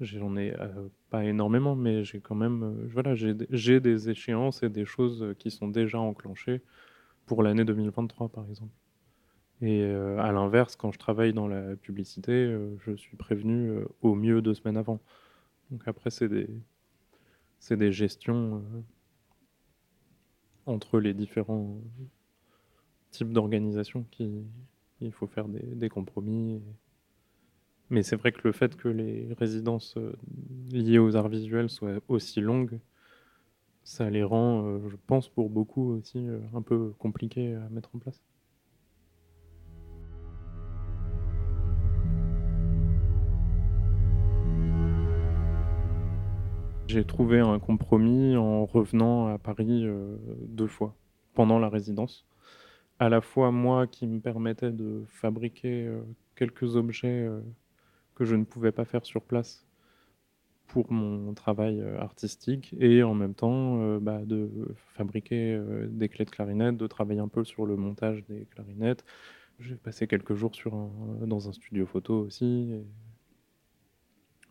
j'en 0.00 0.36
ai 0.36 0.54
euh, 0.58 0.88
pas 1.10 1.24
énormément, 1.24 1.76
mais 1.76 2.04
j'ai 2.04 2.20
quand 2.20 2.34
même, 2.34 2.86
voilà, 2.92 3.14
j'ai 3.14 3.80
des 3.80 4.10
échéances 4.10 4.62
et 4.62 4.70
des 4.70 4.84
choses 4.84 5.34
qui 5.38 5.50
sont 5.50 5.68
déjà 5.68 5.98
enclenchées 5.98 6.62
pour 7.26 7.42
l'année 7.42 7.64
2023, 7.64 8.28
par 8.28 8.46
exemple. 8.48 8.72
Et 9.62 9.84
à 9.84 10.32
l'inverse, 10.32 10.74
quand 10.74 10.90
je 10.90 10.98
travaille 10.98 11.34
dans 11.34 11.46
la 11.46 11.76
publicité, 11.76 12.56
je 12.78 12.96
suis 12.96 13.18
prévenu 13.18 13.80
au 14.00 14.14
mieux 14.14 14.40
deux 14.40 14.54
semaines 14.54 14.78
avant. 14.78 15.00
Donc 15.70 15.82
après, 15.86 16.08
c'est 16.08 16.30
des, 16.30 16.48
des 17.68 17.92
gestions 17.92 18.64
entre 20.66 21.00
les 21.00 21.14
différents 21.14 21.80
types 23.10 23.32
d'organisations 23.32 24.04
qu'il 24.10 25.12
faut 25.12 25.26
faire 25.26 25.46
des, 25.48 25.88
compromis. 25.88 26.60
Mais 27.90 28.02
c'est 28.02 28.16
vrai 28.16 28.32
que 28.32 28.40
le 28.44 28.52
fait 28.52 28.76
que 28.76 28.88
les 28.88 29.32
résidences 29.34 29.96
euh, 29.96 30.12
liées 30.70 30.98
aux 30.98 31.16
arts 31.16 31.28
visuels 31.28 31.68
soient 31.68 31.98
aussi 32.08 32.40
longues, 32.40 32.78
ça 33.82 34.08
les 34.10 34.22
rend, 34.22 34.64
euh, 34.64 34.88
je 34.88 34.96
pense 35.06 35.28
pour 35.28 35.50
beaucoup 35.50 35.94
aussi, 35.94 36.18
euh, 36.18 36.38
un 36.54 36.62
peu 36.62 36.92
compliquées 36.98 37.54
à 37.54 37.68
mettre 37.70 37.90
en 37.94 37.98
place. 37.98 38.22
J'ai 46.90 47.04
trouvé 47.04 47.38
un 47.38 47.60
compromis 47.60 48.34
en 48.34 48.66
revenant 48.66 49.28
à 49.28 49.38
Paris 49.38 49.84
euh, 49.84 50.16
deux 50.48 50.66
fois 50.66 50.96
pendant 51.34 51.60
la 51.60 51.68
résidence. 51.68 52.26
À 52.98 53.08
la 53.08 53.20
fois 53.20 53.52
moi 53.52 53.86
qui 53.86 54.08
me 54.08 54.18
permettait 54.18 54.72
de 54.72 55.04
fabriquer 55.06 55.86
euh, 55.86 56.02
quelques 56.34 56.74
objets 56.74 57.28
euh, 57.28 57.42
que 58.16 58.24
je 58.24 58.34
ne 58.34 58.42
pouvais 58.42 58.72
pas 58.72 58.84
faire 58.84 59.06
sur 59.06 59.22
place 59.22 59.68
pour 60.66 60.90
mon 60.90 61.32
travail 61.32 61.80
artistique 62.00 62.74
et 62.80 63.04
en 63.04 63.14
même 63.14 63.34
temps 63.34 63.98
bah, 63.98 64.24
de 64.24 64.74
fabriquer 64.94 65.60
des 65.90 66.08
clés 66.08 66.24
de 66.24 66.30
clarinette, 66.30 66.76
de 66.76 66.86
travailler 66.88 67.20
un 67.20 67.28
peu 67.28 67.44
sur 67.44 67.66
le 67.66 67.76
montage 67.76 68.24
des 68.28 68.46
clarinettes. 68.46 69.04
J'ai 69.60 69.76
passé 69.76 70.08
quelques 70.08 70.34
jours 70.34 70.52
dans 71.24 71.48
un 71.48 71.52
studio 71.52 71.86
photo 71.86 72.20
aussi. 72.20 72.72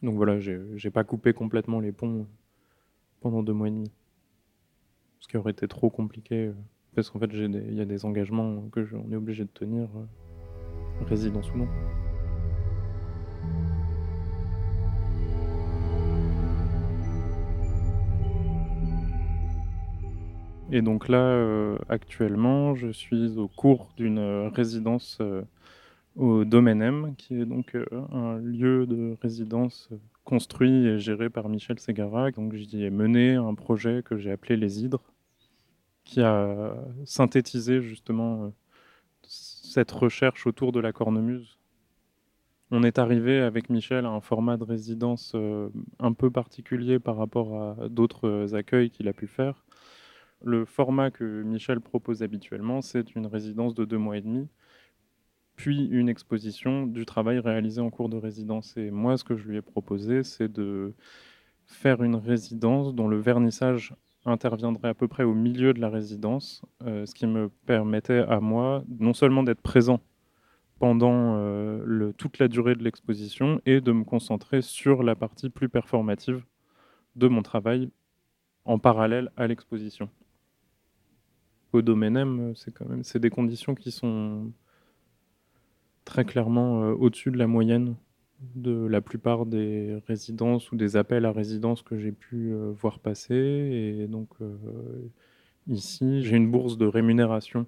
Donc 0.02 0.16
voilà, 0.16 0.40
j'ai 0.40 0.92
pas 0.92 1.04
coupé 1.04 1.34
complètement 1.34 1.82
les 1.82 1.92
ponts 1.92 2.26
pendant 3.20 3.44
deux 3.44 3.54
mois 3.54 3.68
et 3.68 3.72
demi. 3.72 3.92
Ce 5.20 5.28
qui 5.28 5.36
aurait 5.36 5.52
été 5.52 5.68
trop 5.68 5.90
compliqué, 5.90 6.48
euh, 6.48 6.54
parce 6.96 7.10
qu'en 7.10 7.20
fait, 7.20 7.30
il 7.34 7.74
y 7.74 7.82
a 7.82 7.86
des 7.86 8.06
engagements 8.06 8.70
que 8.70 8.88
on 8.96 9.12
est 9.12 9.18
obligé 9.18 9.44
de 9.44 9.50
tenir, 9.50 9.90
euh, 9.98 11.06
résidence 11.06 11.52
ou 11.54 11.58
non. 11.58 11.68
Et 20.72 20.82
donc 20.82 21.10
là, 21.10 21.18
euh, 21.18 21.78
actuellement, 21.90 22.76
je 22.76 22.90
suis 22.90 23.38
au 23.38 23.50
cours 23.50 23.92
d'une 23.98 24.50
résidence 24.54 25.20
au 26.16 26.46
Domaine 26.46 26.82
M, 26.82 27.16
qui 27.18 27.40
est 27.40 27.46
donc 27.46 27.78
un 28.12 28.38
lieu 28.38 28.86
de 28.86 29.16
résidence 29.22 29.90
construit 30.30 30.86
et 30.86 31.00
géré 31.00 31.30
par 31.30 31.50
Michel 31.50 31.80
Segara. 31.80 32.32
Donc 32.32 32.54
j'y 32.54 32.84
ai 32.84 32.90
mené 32.90 33.36
un 33.36 33.56
projet 33.56 34.04
que 34.04 34.18
j'ai 34.18 34.32
appelé 34.32 34.58
Les 34.58 34.84
Hydres, 34.84 35.14
qui 36.04 36.22
a 36.22 36.76
synthétisé 37.06 37.82
justement 37.82 38.44
euh, 38.44 38.50
cette 39.24 39.92
recherche 39.92 40.46
autour 40.46 40.72
de 40.72 40.80
la 40.80 40.92
cornemuse. 40.92 41.58
On 42.72 42.84
est 42.84 43.00
arrivé 43.00 43.40
avec 43.40 43.70
Michel 43.70 44.06
à 44.06 44.10
un 44.10 44.22
format 44.22 44.58
de 44.58 44.64
résidence 44.64 45.32
euh, 45.34 45.70
un 46.00 46.14
peu 46.14 46.30
particulier 46.30 47.00
par 47.00 47.18
rapport 47.18 47.60
à 47.60 47.90
d'autres 47.90 48.54
accueils 48.54 48.92
qu'il 48.92 49.08
a 49.08 49.14
pu 49.14 49.26
faire. 49.26 49.66
Le 50.44 50.66
format 50.66 51.10
que 51.12 51.44
Michel 51.44 51.82
propose 51.82 52.22
habituellement, 52.22 52.82
c'est 52.82 53.16
une 53.16 53.26
résidence 53.26 53.74
de 53.74 53.84
deux 53.86 53.98
mois 53.98 54.18
et 54.18 54.22
demi 54.22 54.48
puis 55.60 55.88
une 55.88 56.08
exposition 56.08 56.88
du 56.88 57.06
travail 57.06 57.40
réalisé 57.40 57.82
en 57.82 57.90
cours 57.90 58.08
de 58.08 58.16
résidence. 58.16 58.78
Et 58.78 58.92
moi, 58.92 59.18
ce 59.18 59.26
que 59.26 59.36
je 59.36 59.46
lui 59.46 59.58
ai 59.58 59.62
proposé, 59.62 60.24
c'est 60.24 60.50
de 60.50 60.94
faire 61.66 62.02
une 62.02 62.16
résidence 62.16 62.96
dont 62.96 63.10
le 63.10 63.18
vernissage 63.18 63.94
interviendrait 64.24 64.88
à 64.88 64.94
peu 64.94 65.10
près 65.10 65.24
au 65.26 65.34
milieu 65.34 65.74
de 65.74 65.82
la 65.82 65.90
résidence, 65.90 66.62
euh, 66.86 67.06
ce 67.06 67.14
qui 67.14 67.28
me 67.28 67.50
permettait 67.66 68.20
à 68.20 68.40
moi 68.40 68.86
non 69.00 69.14
seulement 69.14 69.44
d'être 69.44 69.60
présent 69.60 70.00
pendant 70.80 71.36
euh, 71.36 72.14
toute 72.14 72.40
la 72.40 72.48
durée 72.48 72.76
de 72.76 72.84
l'exposition 72.86 73.60
et 73.66 73.82
de 73.82 73.92
me 73.92 74.06
concentrer 74.06 74.62
sur 74.62 75.04
la 75.04 75.16
partie 75.16 75.50
plus 75.50 75.68
performative 75.68 76.42
de 77.18 77.28
mon 77.28 77.42
travail 77.42 77.90
en 78.64 78.80
parallèle 78.80 79.30
à 79.36 79.46
l'exposition. 79.46 80.10
Au 81.74 81.82
domaine 81.82 82.54
c'est 82.56 82.74
quand 82.74 82.88
même 82.88 83.04
c'est 83.04 83.20
des 83.20 83.30
conditions 83.30 83.76
qui 83.76 83.92
sont 83.92 84.54
très 86.10 86.26
clairement 86.26 86.84
euh, 86.84 86.94
au-dessus 86.94 87.30
de 87.30 87.38
la 87.38 87.46
moyenne 87.46 87.96
de 88.56 88.88
la 88.88 89.00
plupart 89.00 89.46
des 89.46 90.02
résidences 90.08 90.72
ou 90.72 90.76
des 90.76 90.96
appels 90.96 91.26
à 91.26 91.32
résidence 91.32 91.84
que 91.84 91.98
j'ai 91.98 92.12
pu 92.12 92.52
euh, 92.52 92.72
voir 92.72 92.98
passer. 92.98 93.36
Et 93.36 94.08
donc 94.08 94.30
euh, 94.42 94.58
ici, 95.68 96.24
j'ai 96.24 96.36
une 96.36 96.50
bourse 96.50 96.80
de 96.80 96.88
rémunération 96.88 97.68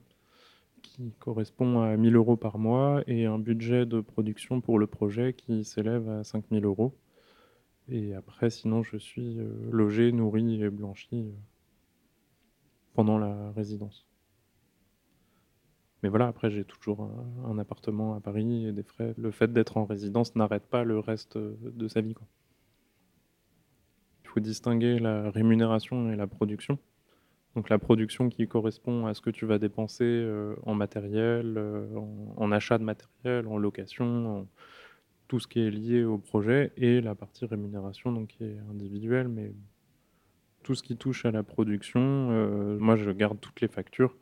qui 0.82 1.13
correspond 1.19 1.82
à 1.82 1.95
1000 1.95 2.15
euros 2.15 2.36
par 2.36 2.58
mois 2.58 3.04
et 3.06 3.27
un 3.27 3.38
budget 3.38 3.86
de 3.86 4.01
production 4.01 4.60
pour 4.60 4.80
le 4.80 4.88
projet 4.88 5.34
qui 5.34 5.63
s'élève 5.63 6.10
à 6.10 6.23
5000 6.23 6.65
euros. 6.65 6.95
Et 7.89 8.15
après, 8.15 8.49
sinon, 8.49 8.82
je 8.82 8.97
suis 8.97 9.38
logé, 9.69 10.12
nourri 10.12 10.63
et 10.63 10.69
blanchi 10.69 11.25
pendant 12.95 13.19
la 13.19 13.51
résidence. 13.51 14.11
Mais 16.03 16.09
voilà, 16.09 16.27
après, 16.27 16.49
j'ai 16.49 16.63
toujours 16.63 17.11
un, 17.45 17.57
appartement 17.59 18.15
à 18.15 18.19
Paris 18.19 18.65
et 18.67 18.71
des 18.71 18.83
frais. 18.83 19.13
Le 19.17 19.31
fait 19.31 19.53
d'être 19.53 19.77
en 19.77 19.85
résidence 19.85 20.35
n'arrête 20.35 20.65
pas 20.65 20.83
le 20.83 20.99
reste 20.99 21.37
de 21.37 21.87
sa 21.87 22.01
vie. 22.01 22.13
Quoi. 22.13 22.27
faut 24.23 24.39
distinguer 24.39 24.97
la 24.99 25.29
rémunération 25.29 26.11
et 26.11 26.15
la 26.15 26.27
production. 26.27 26.79
Donc 27.55 27.69
la 27.69 27.77
production 27.77 28.29
qui 28.29 28.47
correspond 28.47 29.05
à 29.07 29.13
ce 29.13 29.21
que 29.21 29.29
tu 29.29 29.45
vas 29.45 29.59
dépenser 29.59 30.05
euh, 30.05 30.55
en 30.63 30.73
matériel, 30.73 31.55
euh, 31.57 31.85
en, 32.37 32.51
achat 32.51 32.77
de 32.77 32.83
matériel, 32.83 33.45
en 33.47 33.57
location, 33.57 34.47
tout 35.27 35.39
ce 35.39 35.47
qui 35.47 35.59
est 35.59 35.69
lié 35.69 36.03
au 36.03 36.17
projet, 36.17 36.71
et 36.77 37.01
la 37.01 37.13
partie 37.13 37.45
rémunération, 37.45 38.11
donc 38.11 38.29
qui 38.29 38.45
est 38.45 38.57
individuelle, 38.69 39.27
mais 39.27 39.53
tout 40.63 40.75
ce 40.75 40.83
qui 40.83 40.95
touche 40.95 41.25
à 41.25 41.31
la 41.31 41.43
production, 41.43 42.29
euh, 42.31 42.77
moi 42.79 42.95
je 42.95 43.11
garde 43.11 43.39
toutes 43.39 43.61
les 43.61 43.67
factures 43.67 44.15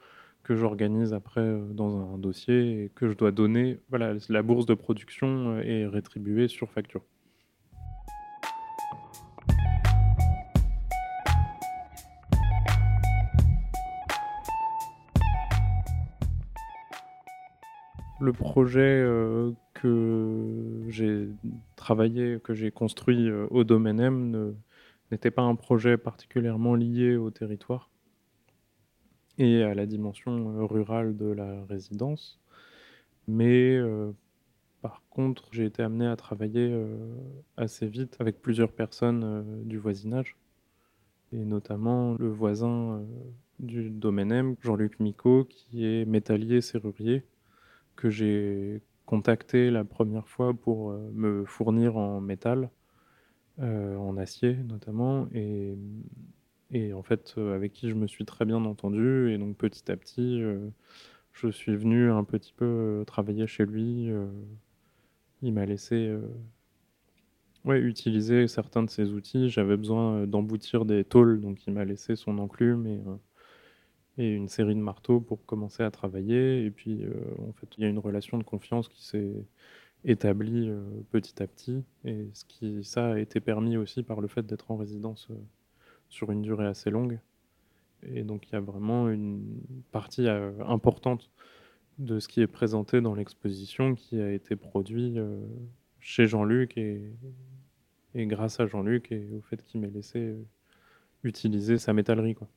que 0.49 0.55
j'organise 0.55 1.13
après 1.13 1.47
dans 1.75 2.15
un 2.15 2.17
dossier 2.17 2.85
et 2.85 2.89
que 2.95 3.07
je 3.07 3.13
dois 3.13 3.29
donner. 3.31 3.77
Voilà, 3.89 4.15
la 4.29 4.41
bourse 4.41 4.65
de 4.65 4.73
production 4.73 5.59
est 5.59 5.85
rétribuée 5.85 6.47
sur 6.47 6.71
facture. 6.71 7.03
Le 18.19 18.33
projet 18.33 18.79
euh, 18.81 19.51
que 19.75 20.81
j'ai 20.87 21.29
travaillé, 21.75 22.39
que 22.43 22.55
j'ai 22.55 22.71
construit 22.71 23.29
euh, 23.29 23.45
au 23.51 23.63
domaine 23.63 23.99
M 23.99 24.55
n'était 25.11 25.29
pas 25.29 25.43
un 25.43 25.53
projet 25.53 25.95
particulièrement 25.97 26.73
lié 26.73 27.17
au 27.17 27.29
territoire 27.29 27.88
et 29.39 29.63
à 29.63 29.73
la 29.73 29.87
dimension 29.87 30.59
euh, 30.59 30.65
rurale 30.65 31.17
de 31.17 31.25
la 31.25 31.65
résidence. 31.65 32.39
Mais 33.27 33.79
par 34.81 35.03
contre, 35.11 35.49
j'ai 35.51 35.65
été 35.65 35.83
amené 35.83 36.07
à 36.07 36.15
travailler 36.15 36.75
assez 37.57 37.85
vite 37.85 38.17
avec 38.19 38.41
plusieurs 38.41 38.71
personnes 38.71 39.63
du 39.65 39.77
voisinage, 39.77 40.35
et 41.31 41.45
notamment 41.45 42.15
le 42.17 42.29
voisin 42.29 43.05
du 43.59 43.91
domaine 43.91 44.31
M, 44.31 44.55
Jean-Luc 44.61 44.99
Micot, 44.99 45.45
qui 45.45 45.85
est 45.85 46.05
métallier 46.05 46.61
serrurier 46.61 47.23
que 47.95 48.09
j'ai 48.09 48.81
contacté 49.05 49.71
la 49.71 49.83
première 49.83 50.27
fois 50.27 50.53
pour 50.53 50.91
euh, 50.91 51.09
me 51.13 51.43
fournir 51.43 51.97
en 51.97 52.21
métal, 52.21 52.69
euh, 53.59 53.97
en 53.97 54.17
acier 54.17 54.55
notamment, 54.55 55.27
et, 55.33 55.75
et 56.71 56.93
en 56.93 57.03
fait 57.03 57.35
euh, 57.37 57.55
avec 57.55 57.73
qui 57.73 57.89
je 57.89 57.95
me 57.95 58.07
suis 58.07 58.25
très 58.25 58.45
bien 58.45 58.63
entendu, 58.65 59.31
et 59.31 59.37
donc 59.37 59.57
petit 59.57 59.91
à 59.91 59.97
petit 59.97 60.41
je 61.33 61.47
suis 61.49 61.75
venu 61.75 62.11
un 62.11 62.23
petit 62.23 62.53
peu 62.55 63.03
travailler 63.07 63.47
chez 63.47 63.65
lui. 63.65 64.09
il 65.41 65.53
m'a 65.53 65.65
laissé 65.65 66.13
ouais, 67.65 67.79
utiliser 67.79 68.47
certains 68.47 68.83
de 68.83 68.89
ses 68.89 69.11
outils. 69.11 69.49
J'avais 69.49 69.77
besoin 69.77 70.27
d'emboutir 70.27 70.85
des 70.85 71.03
tôles, 71.05 71.41
donc 71.41 71.65
il 71.67 71.73
m'a 71.73 71.85
laissé 71.85 72.15
son 72.15 72.37
enclume 72.39 72.87
et 74.19 74.35
une 74.35 74.49
série 74.49 74.75
de 74.75 74.81
marteaux 74.81 75.21
pour 75.21 75.45
commencer 75.45 75.81
à 75.81 75.91
travailler. 75.91 76.65
Et 76.65 76.71
puis, 76.71 77.03
euh, 77.03 77.13
en 77.47 77.53
fait, 77.53 77.67
il 77.77 77.83
y 77.83 77.85
a 77.85 77.89
une 77.89 77.99
relation 77.99 78.37
de 78.37 78.43
confiance 78.43 78.89
qui 78.89 79.05
s'est 79.05 79.33
établie 80.05 80.69
euh, 80.69 80.81
petit 81.11 81.41
à 81.41 81.47
petit. 81.47 81.83
Et 82.05 82.27
ce 82.33 82.45
qui, 82.45 82.83
ça 82.83 83.13
a 83.13 83.19
été 83.19 83.39
permis 83.39 83.77
aussi 83.77 84.03
par 84.03 84.21
le 84.21 84.27
fait 84.27 84.45
d'être 84.45 84.71
en 84.71 84.77
résidence 84.77 85.27
euh, 85.31 85.35
sur 86.09 86.31
une 86.31 86.41
durée 86.41 86.67
assez 86.67 86.89
longue. 86.89 87.19
Et 88.03 88.23
donc, 88.23 88.47
il 88.47 88.53
y 88.53 88.55
a 88.55 88.61
vraiment 88.61 89.09
une 89.09 89.61
partie 89.91 90.27
importante 90.27 91.29
de 91.97 92.19
ce 92.19 92.27
qui 92.27 92.41
est 92.41 92.47
présenté 92.47 93.01
dans 93.01 93.13
l'exposition 93.13 93.95
qui 93.95 94.21
a 94.21 94.31
été 94.31 94.55
produit 94.55 95.17
chez 95.99 96.27
Jean-Luc 96.27 96.77
et, 96.77 97.11
grâce 98.15 98.59
à 98.59 98.67
Jean-Luc 98.67 99.11
et 99.11 99.27
au 99.37 99.41
fait 99.41 99.61
qu'il 99.61 99.81
m'ait 99.81 99.89
laissé 99.89 100.35
utiliser 101.23 101.77
sa 101.77 101.91
métallerie. 101.91 102.35
Quoi. 102.35 102.47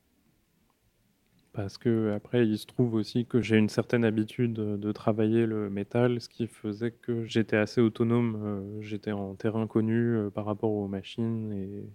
Parce 1.52 1.76
que 1.76 2.12
après, 2.12 2.46
il 2.46 2.56
se 2.56 2.66
trouve 2.66 2.94
aussi 2.94 3.26
que 3.26 3.42
j'ai 3.42 3.58
une 3.58 3.68
certaine 3.68 4.04
habitude 4.04 4.54
de 4.54 4.92
travailler 4.92 5.44
le 5.44 5.68
métal, 5.68 6.20
ce 6.20 6.28
qui 6.28 6.46
faisait 6.46 6.92
que 6.92 7.24
j'étais 7.24 7.58
assez 7.58 7.80
autonome. 7.82 8.40
Euh, 8.42 8.80
j'étais 8.80 9.12
en 9.12 9.34
terrain 9.34 9.66
connu 9.66 10.16
euh, 10.16 10.30
par 10.30 10.46
rapport 10.46 10.72
aux 10.72 10.88
machines 10.88 11.52
et, 11.52 11.90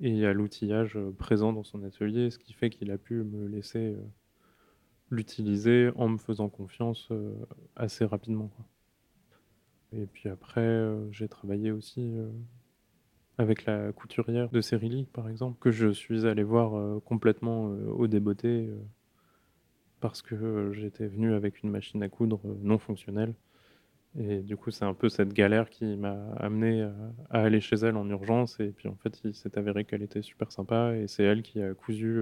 et 0.00 0.26
à 0.26 0.32
l'outillage 0.32 0.96
euh, 0.96 1.12
présent 1.12 1.52
dans 1.52 1.64
son 1.64 1.82
atelier, 1.84 2.30
ce 2.30 2.38
qui 2.38 2.52
fait 2.52 2.70
qu'il 2.70 2.90
a 2.90 2.98
pu 2.98 3.22
me 3.22 3.46
laisser 3.46 3.96
l'utiliser 5.10 5.90
en 5.96 6.08
me 6.08 6.18
faisant 6.18 6.48
confiance 6.48 7.10
assez 7.74 8.04
rapidement. 8.04 8.50
Et 9.92 10.06
puis 10.06 10.28
après, 10.28 10.88
j'ai 11.10 11.26
travaillé 11.28 11.72
aussi 11.72 12.14
avec 13.40 13.64
la 13.64 13.90
couturière 13.92 14.50
de 14.50 14.60
Cérilly, 14.60 15.06
par 15.12 15.28
exemple, 15.28 15.58
que 15.60 15.70
je 15.70 15.88
suis 15.88 16.26
allé 16.26 16.42
voir 16.42 16.74
euh, 16.74 17.00
complètement 17.00 17.70
euh, 17.70 17.86
au 17.90 18.06
débeauté 18.06 18.66
euh, 18.68 18.76
parce 20.00 20.20
que 20.20 20.72
j'étais 20.74 21.06
venu 21.06 21.32
avec 21.32 21.62
une 21.62 21.70
machine 21.70 22.02
à 22.02 22.08
coudre 22.10 22.40
non 22.62 22.78
fonctionnelle. 22.78 23.34
Et 24.18 24.40
du 24.40 24.56
coup, 24.56 24.70
c'est 24.70 24.84
un 24.84 24.94
peu 24.94 25.08
cette 25.08 25.32
galère 25.32 25.70
qui 25.70 25.96
m'a 25.96 26.32
amené 26.36 26.82
à, 26.82 27.42
aller 27.42 27.60
chez 27.60 27.76
elle 27.76 27.96
en 27.96 28.08
urgence. 28.08 28.58
Et 28.60 28.72
puis 28.72 28.88
en 28.88 28.96
fait, 28.96 29.20
il 29.24 29.34
s'est 29.34 29.56
avéré 29.56 29.84
qu'elle 29.84 30.02
était 30.02 30.22
super 30.22 30.50
sympa 30.50 30.94
et 30.96 31.06
c'est 31.06 31.22
elle 31.22 31.42
qui 31.42 31.62
a 31.62 31.74
cousu 31.74 32.20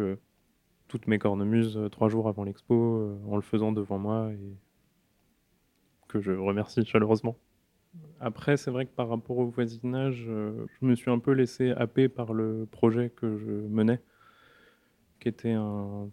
toutes 0.88 1.06
mes 1.06 1.18
cornemuses 1.18 1.78
trois 1.90 2.08
jours 2.08 2.28
avant 2.28 2.44
l'expo 2.44 3.18
en 3.26 3.36
le 3.36 3.42
faisant 3.42 3.72
devant 3.72 3.98
moi 3.98 4.30
et 4.32 4.56
que 6.08 6.20
je 6.20 6.32
remercie 6.32 6.84
chaleureusement. 6.84 7.38
Après, 8.20 8.56
c'est 8.56 8.70
vrai 8.70 8.86
que 8.86 8.90
par 8.90 9.08
rapport 9.08 9.38
au 9.38 9.46
voisinage, 9.46 10.26
euh, 10.28 10.66
je 10.80 10.86
me 10.86 10.94
suis 10.94 11.10
un 11.10 11.18
peu 11.18 11.32
laissé 11.32 11.70
happer 11.70 12.08
par 12.08 12.32
le 12.32 12.66
projet 12.70 13.10
que 13.10 13.36
je 13.36 13.50
menais, 13.50 14.00
qui 15.20 15.28
était 15.28 15.52
un 15.52 16.10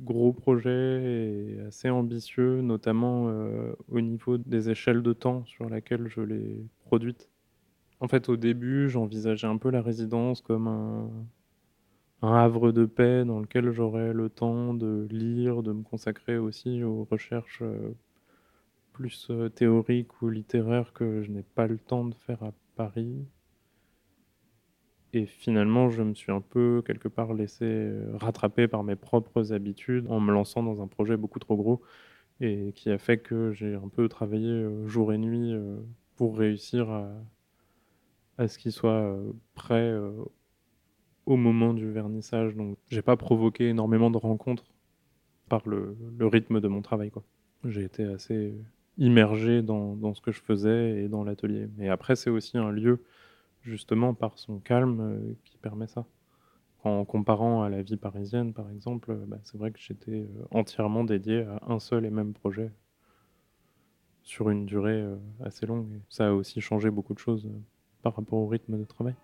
gros 0.00 0.32
projet 0.32 0.70
et 0.70 1.60
assez 1.66 1.90
ambitieux, 1.90 2.60
notamment 2.60 3.28
euh, 3.28 3.72
au 3.88 4.00
niveau 4.00 4.38
des 4.38 4.70
échelles 4.70 5.02
de 5.02 5.12
temps 5.12 5.44
sur 5.46 5.68
lesquelles 5.68 6.08
je 6.08 6.20
l'ai 6.20 6.66
produite. 6.84 7.28
En 8.00 8.08
fait, 8.08 8.28
au 8.28 8.36
début, 8.36 8.88
j'envisageais 8.90 9.46
un 9.46 9.56
peu 9.56 9.70
la 9.70 9.80
résidence 9.82 10.42
comme 10.42 10.68
un, 10.68 11.10
havre 12.22 12.72
de 12.72 12.84
paix 12.84 13.24
dans 13.24 13.40
lequel 13.40 13.70
j'aurais 13.70 14.12
le 14.12 14.28
temps 14.28 14.74
de 14.74 15.06
lire, 15.10 15.62
de 15.62 15.72
me 15.72 15.82
consacrer 15.82 16.38
aussi 16.38 16.82
aux 16.82 17.04
recherches 17.10 17.62
euh, 17.62 17.94
plus 18.92 19.28
euh, 19.30 19.48
théorique 19.48 20.20
ou 20.22 20.28
littéraire 20.28 20.92
que 20.92 21.22
je 21.22 21.30
n'ai 21.30 21.42
pas 21.42 21.66
le 21.66 21.78
temps 21.78 22.04
de 22.04 22.14
faire 22.14 22.42
à 22.42 22.52
Paris. 22.74 23.26
Et 25.16 25.24
finalement, 25.24 25.88
je 25.88 26.02
me 26.02 26.12
suis 26.12 26.30
un 26.30 26.42
peu, 26.42 26.82
quelque 26.86 27.08
part, 27.08 27.32
laissé 27.32 27.64
euh, 27.64 28.04
rattraper 28.16 28.68
par 28.68 28.84
mes 28.84 28.96
propres 28.96 29.54
habitudes 29.54 30.06
en 30.10 30.20
me 30.20 30.30
lançant 30.30 30.62
dans 30.62 30.82
un 30.82 30.86
projet 30.88 31.16
beaucoup 31.16 31.38
trop 31.38 31.56
gros 31.56 31.80
et 32.40 32.74
qui 32.76 32.90
a 32.90 32.98
fait 32.98 33.16
que 33.16 33.50
j'ai 33.50 33.74
un 33.76 33.88
peu 33.88 34.10
travaillé 34.10 34.50
euh, 34.50 34.86
jour 34.86 35.14
et 35.14 35.18
nuit 35.18 35.54
pour 36.16 36.36
réussir 36.36 36.90
à, 38.36 38.46
ce 38.46 38.58
qu'il 38.58 38.72
soit 38.72 39.18
prêt 39.54 39.98
au 41.24 41.36
moment 41.36 41.72
du 41.72 41.90
vernissage. 41.90 42.54
Donc, 42.54 42.76
j'ai 42.90 43.00
pas 43.00 43.16
provoqué 43.16 43.70
énormément 43.70 44.10
de 44.10 44.18
rencontres 44.18 44.66
par 45.48 45.66
le, 45.66 45.96
le 46.18 46.26
rythme 46.26 46.60
de 46.60 46.68
mon 46.68 46.82
travail. 46.82 47.10
J'ai 47.64 47.84
été 47.84 48.04
assez 48.04 48.54
immergé 48.98 49.62
dans, 49.62 49.96
dans, 49.96 50.12
ce 50.12 50.20
que 50.20 50.30
je 50.30 50.42
faisais 50.42 51.04
et 51.04 51.08
dans 51.08 51.24
l'atelier. 51.24 51.68
Mais 51.78 51.88
après, 51.88 52.16
c'est 52.16 52.30
aussi 52.30 52.58
un 52.58 52.70
lieu, 52.70 53.02
justement, 53.66 54.14
par 54.14 54.38
son 54.38 54.58
calme, 54.58 55.00
euh, 55.00 55.34
qui 55.44 55.58
permet 55.58 55.86
ça. 55.86 56.06
En 56.84 57.04
comparant 57.04 57.62
à 57.62 57.68
la 57.68 57.82
vie 57.82 57.96
parisienne, 57.96 58.52
par 58.52 58.70
exemple, 58.70 59.10
euh, 59.10 59.24
bah, 59.26 59.38
c'est 59.44 59.58
vrai 59.58 59.72
que 59.72 59.78
j'étais 59.80 60.22
euh, 60.22 60.46
entièrement 60.50 61.04
dédié 61.04 61.42
à 61.42 61.60
un 61.68 61.80
seul 61.80 62.04
et 62.06 62.10
même 62.10 62.32
projet 62.32 62.72
sur 64.22 64.50
une 64.50 64.66
durée 64.66 65.04
assez 65.44 65.66
longue. 65.66 66.00
ça 66.08 66.28
a 66.28 66.32
aussi 66.32 66.60
changé 66.60 66.90
beaucoup 66.90 67.14
de 67.14 67.18
choses 67.20 67.48
par 68.02 68.16
rapport 68.16 68.40
au 68.40 68.48
rythme 68.48 68.76
de 68.76 68.84
travail. 68.84 69.14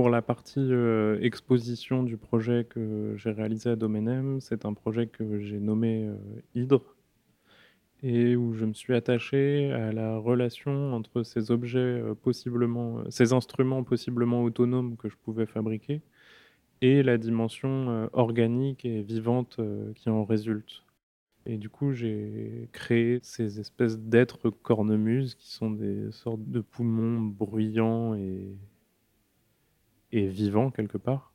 Pour 0.00 0.08
la 0.08 0.22
partie 0.22 0.60
euh, 0.60 1.18
exposition 1.20 2.02
du 2.02 2.16
projet 2.16 2.64
que 2.64 3.12
j'ai 3.18 3.32
réalisé 3.32 3.68
à 3.68 3.76
Domenem, 3.76 4.40
c'est 4.40 4.64
un 4.64 4.72
projet 4.72 5.08
que 5.08 5.40
j'ai 5.40 5.60
nommé 5.60 6.06
euh, 6.06 6.16
Hydre 6.54 6.96
et 8.02 8.34
où 8.34 8.54
je 8.54 8.64
me 8.64 8.72
suis 8.72 8.94
attaché 8.94 9.70
à 9.72 9.92
la 9.92 10.16
relation 10.16 10.94
entre 10.94 11.22
ces 11.22 11.50
objets 11.50 11.80
euh, 11.80 12.14
possiblement, 12.14 13.02
ces 13.10 13.34
instruments 13.34 13.84
possiblement 13.84 14.42
autonomes 14.42 14.96
que 14.96 15.10
je 15.10 15.16
pouvais 15.22 15.44
fabriquer 15.44 16.00
et 16.80 17.02
la 17.02 17.18
dimension 17.18 18.08
organique 18.14 18.86
et 18.86 19.02
vivante 19.02 19.60
qui 19.96 20.08
en 20.08 20.24
résulte. 20.24 20.82
Et 21.44 21.58
du 21.58 21.68
coup, 21.68 21.92
j'ai 21.92 22.70
créé 22.72 23.18
ces 23.22 23.60
espèces 23.60 23.98
d'êtres 23.98 24.48
cornemuses 24.48 25.34
qui 25.34 25.50
sont 25.50 25.70
des 25.70 26.10
sortes 26.10 26.50
de 26.50 26.62
poumons 26.62 27.20
bruyants 27.20 28.14
et 28.14 28.56
et 30.12 30.26
vivant 30.26 30.70
quelque 30.70 30.98
part, 30.98 31.32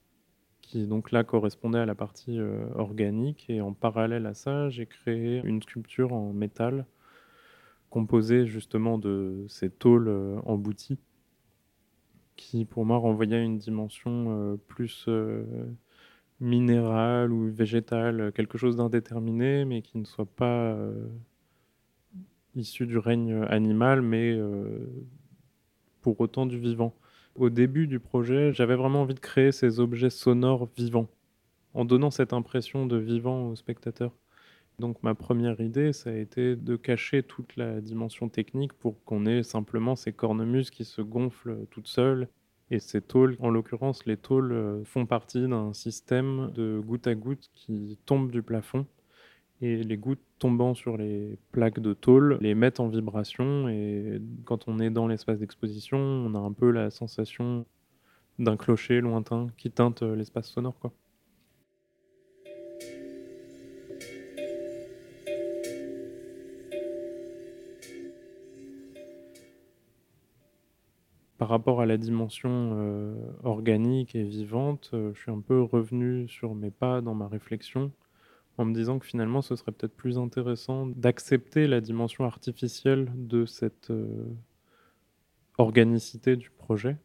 qui 0.62 0.88
donc 0.88 1.12
là 1.12 1.24
correspondait 1.24 1.80
à 1.80 1.86
la 1.86 1.96
partie 1.96 2.40
euh, 2.40 2.66
organique. 2.76 3.50
Et 3.50 3.62
en 3.62 3.74
parallèle 3.74 4.26
à 4.26 4.34
ça, 4.34 4.70
j'ai 4.70 4.86
créé 4.86 5.42
une 5.44 5.62
sculpture 5.62 6.14
en 6.14 6.34
métal 6.34 6.86
composée 7.90 8.46
justement 8.46 8.98
de 8.98 9.46
ces 9.48 9.70
tôles 9.70 10.10
euh, 10.10 10.40
embouties 10.46 11.00
qui 12.36 12.66
pour 12.66 12.86
moi 12.86 12.98
renvoyait 12.98 13.42
une 13.42 13.58
dimension 13.58 14.26
euh, 14.30 14.58
plus 14.68 15.08
minérale 16.42 17.32
ou 17.32 17.50
végétale, 17.50 18.34
quelque 18.34 18.58
chose 18.58 18.76
d'indéterminé, 18.76 19.64
mais 19.64 19.82
qui 19.82 19.98
ne 19.98 20.04
soit 20.04 20.26
pas 20.26 20.78
issu 22.56 22.86
du 22.86 22.98
règne 22.98 23.44
animal, 23.44 24.02
mais 24.02 24.38
pour 26.02 26.20
autant 26.20 26.46
du 26.46 26.60
vivant. 26.60 26.94
Au 27.36 27.50
début 27.50 27.86
du 27.86 28.00
projet, 28.00 28.54
j'avais 28.54 28.78
vraiment 28.78 29.02
envie 29.02 29.14
de 29.14 29.20
créer 29.20 29.52
ces 29.52 29.82
objets 29.82 30.10
sonores 30.10 30.70
vivants, 30.78 31.10
en 31.74 31.84
donnant 31.84 32.10
cette 32.10 32.32
impression 32.32 32.86
de 32.86 32.96
vivant 32.96 33.50
au 33.50 33.56
spectateur. 33.58 34.14
Donc 34.80 35.04
ma 35.04 35.16
première 35.16 35.60
idée, 35.60 35.92
ça 35.92 36.12
a 36.12 36.14
été 36.14 36.56
de 36.56 36.76
cacher 36.78 37.24
toute 37.24 37.58
la 37.58 37.82
dimension 37.82 38.30
technique 38.30 38.72
pour 38.72 39.04
qu'on 39.04 39.26
ait 39.26 39.44
simplement 39.44 39.98
ces 39.98 40.14
cornemuses 40.14 40.70
qui 40.70 40.86
se 40.86 41.02
gonflent 41.02 41.66
toutes 41.72 41.88
seules. 41.88 42.30
Et 42.72 42.80
ces 42.80 43.02
tôles, 43.02 43.36
en 43.40 43.50
l'occurrence, 43.50 44.06
les 44.06 44.18
tôles 44.18 44.54
euh, 44.54 44.84
font 44.86 45.06
partie 45.06 45.46
d'un 45.46 45.74
système 45.74 46.52
de 46.54 46.80
goutte 46.80 47.06
à 47.06 47.16
goutte 47.16 47.50
qui 47.54 48.00
tombe 48.06 48.32
du 48.32 48.42
plafond 48.44 48.86
et 49.62 49.84
les 49.84 49.98
gouttes 49.98 50.22
tombant 50.40 50.74
sur 50.74 50.98
les 50.98 51.38
plaques 51.52 51.80
de 51.80 51.94
tôle 51.94 52.38
les 52.42 52.56
mettent 52.56 52.80
en 52.80 52.88
vibration 52.88 53.70
et 53.70 54.22
quand 54.44 54.68
on 54.68 54.80
est 54.80 54.90
dans 54.90 55.08
l'espace 55.08 55.40
d'exposition, 55.40 55.98
on 55.98 56.36
a 56.36 56.40
un 56.40 56.52
peu 56.52 56.72
la 56.72 56.90
sensation 56.92 57.66
d'un 58.38 58.58
clocher 58.58 59.00
lointain 59.02 59.48
qui 59.58 59.72
teinte 59.72 60.02
l'espace 60.02 60.50
sonore. 60.50 60.76
Par 71.38 71.50
rapport 71.50 71.82
à 71.82 71.86
la 71.86 71.98
dimension 71.98 72.50
euh, 72.50 73.14
organique 73.44 74.16
et 74.16 74.24
vivante, 74.24 74.92
euh, 74.94 75.12
je 75.14 75.22
suis 75.22 75.32
un 75.32 75.42
peu 75.42 75.62
revenu 75.62 76.28
sur 76.30 76.56
mes 76.56 76.72
pas 76.72 77.02
dans 77.02 77.14
ma 77.14 77.28
réflexion 77.28 77.92
en 78.58 78.66
me 78.66 78.74
disant 78.74 79.00
que 79.00 79.06
finalement 79.06 79.42
ce 79.42 79.56
serait 79.56 79.72
peut-être 79.72 79.96
plus 79.96 80.18
intéressant 80.18 80.86
d'accepter 80.86 81.68
la 81.68 81.82
dimension 81.82 82.26
artificielle 82.26 83.12
de 83.16 83.46
cette 83.46 83.92
euh, 83.92 84.26
organicité 85.58 86.36
du 86.36 86.50
projet 86.52 86.98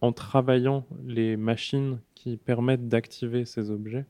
en 0.00 0.12
travaillant 0.12 0.86
les 1.04 1.36
machines 1.36 2.00
qui 2.14 2.36
permettent 2.36 2.88
d'activer 2.88 3.44
ces 3.44 3.70
objets, 3.70 4.04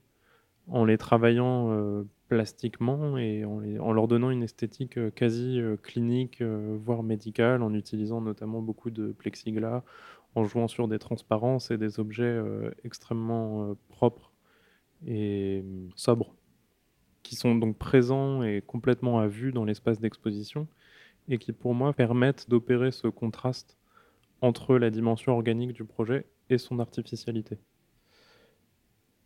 en 0.68 0.84
les 0.84 0.98
travaillant 0.98 1.70
euh, 1.70 2.02
plastiquement 2.28 3.16
et 3.18 3.44
en, 3.44 3.92
leur 3.92 4.08
donnant 4.08 4.30
une 4.30 4.42
esthétique 4.42 4.98
euh, 4.98 5.10
quasi 5.10 5.60
clinique, 5.82 6.42
voire 6.42 7.02
médicale, 7.02 7.62
en 7.62 7.72
utilisant 7.74 8.20
notamment 8.20 8.62
beaucoup 8.62 8.90
de 8.90 9.12
plexiglas, 9.12 9.84
en 10.34 10.44
jouant 10.44 10.68
sur 10.68 10.88
des 10.88 10.98
transparences 10.98 11.70
et 11.70 11.78
des 11.78 12.00
objets 12.00 12.38
extrêmement 12.84 13.74
propres 13.88 14.32
et 15.06 15.64
sobres 15.94 16.34
qui 17.26 17.34
sont 17.34 17.56
donc 17.56 17.76
présents 17.76 18.44
et 18.44 18.62
complètement 18.64 19.18
à 19.18 19.26
vue 19.26 19.50
dans 19.50 19.64
l'espace 19.64 19.98
d'exposition, 19.98 20.68
et 21.28 21.38
qui 21.38 21.52
pour 21.52 21.74
moi 21.74 21.92
permettent 21.92 22.48
d'opérer 22.48 22.92
ce 22.92 23.08
contraste 23.08 23.76
entre 24.42 24.76
la 24.76 24.90
dimension 24.90 25.32
organique 25.32 25.72
du 25.72 25.84
projet 25.84 26.26
et 26.50 26.58
son 26.58 26.78
artificialité. 26.78 27.58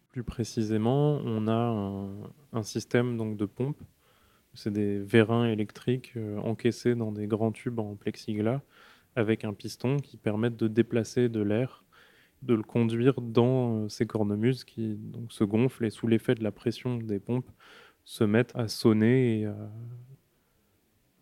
Plus 0.09 0.25
précisément, 0.25 1.21
on 1.25 1.47
a 1.47 2.09
un, 2.53 2.63
système 2.63 3.19
donc 3.19 3.37
de 3.37 3.45
pompe. 3.45 3.81
C'est 4.55 4.73
des 4.73 4.99
vérins 4.99 5.47
électriques 5.47 6.15
euh, 6.17 6.39
encaissés 6.39 6.95
dans 6.95 7.13
des 7.13 7.27
grands 7.27 7.53
tubes 7.53 7.79
en 7.79 7.95
plexiglas 7.95 8.63
avec 9.15 9.45
un 9.45 9.53
piston 9.53 9.99
qui 9.99 10.17
permettent 10.17 10.57
de 10.57 10.67
déplacer 10.67 11.29
de 11.29 11.41
l'air, 11.41 11.85
de 12.43 12.55
le 12.55 12.63
conduire 12.63 13.21
dans 13.21 13.85
euh, 13.85 13.89
ces 13.89 14.07
cornemuses 14.07 14.65
qui 14.65 14.97
donc, 14.97 15.33
se 15.33 15.45
gonflent 15.45 15.85
et 15.85 15.91
sous 15.91 16.09
l'effet 16.09 16.35
de 16.35 16.43
la 16.43 16.51
pression 16.51 16.97
des 16.97 17.21
pompes 17.21 17.51
se 18.05 18.25
mettent 18.25 18.55
à 18.55 18.69
sonner 18.69 19.41
et 19.41 19.51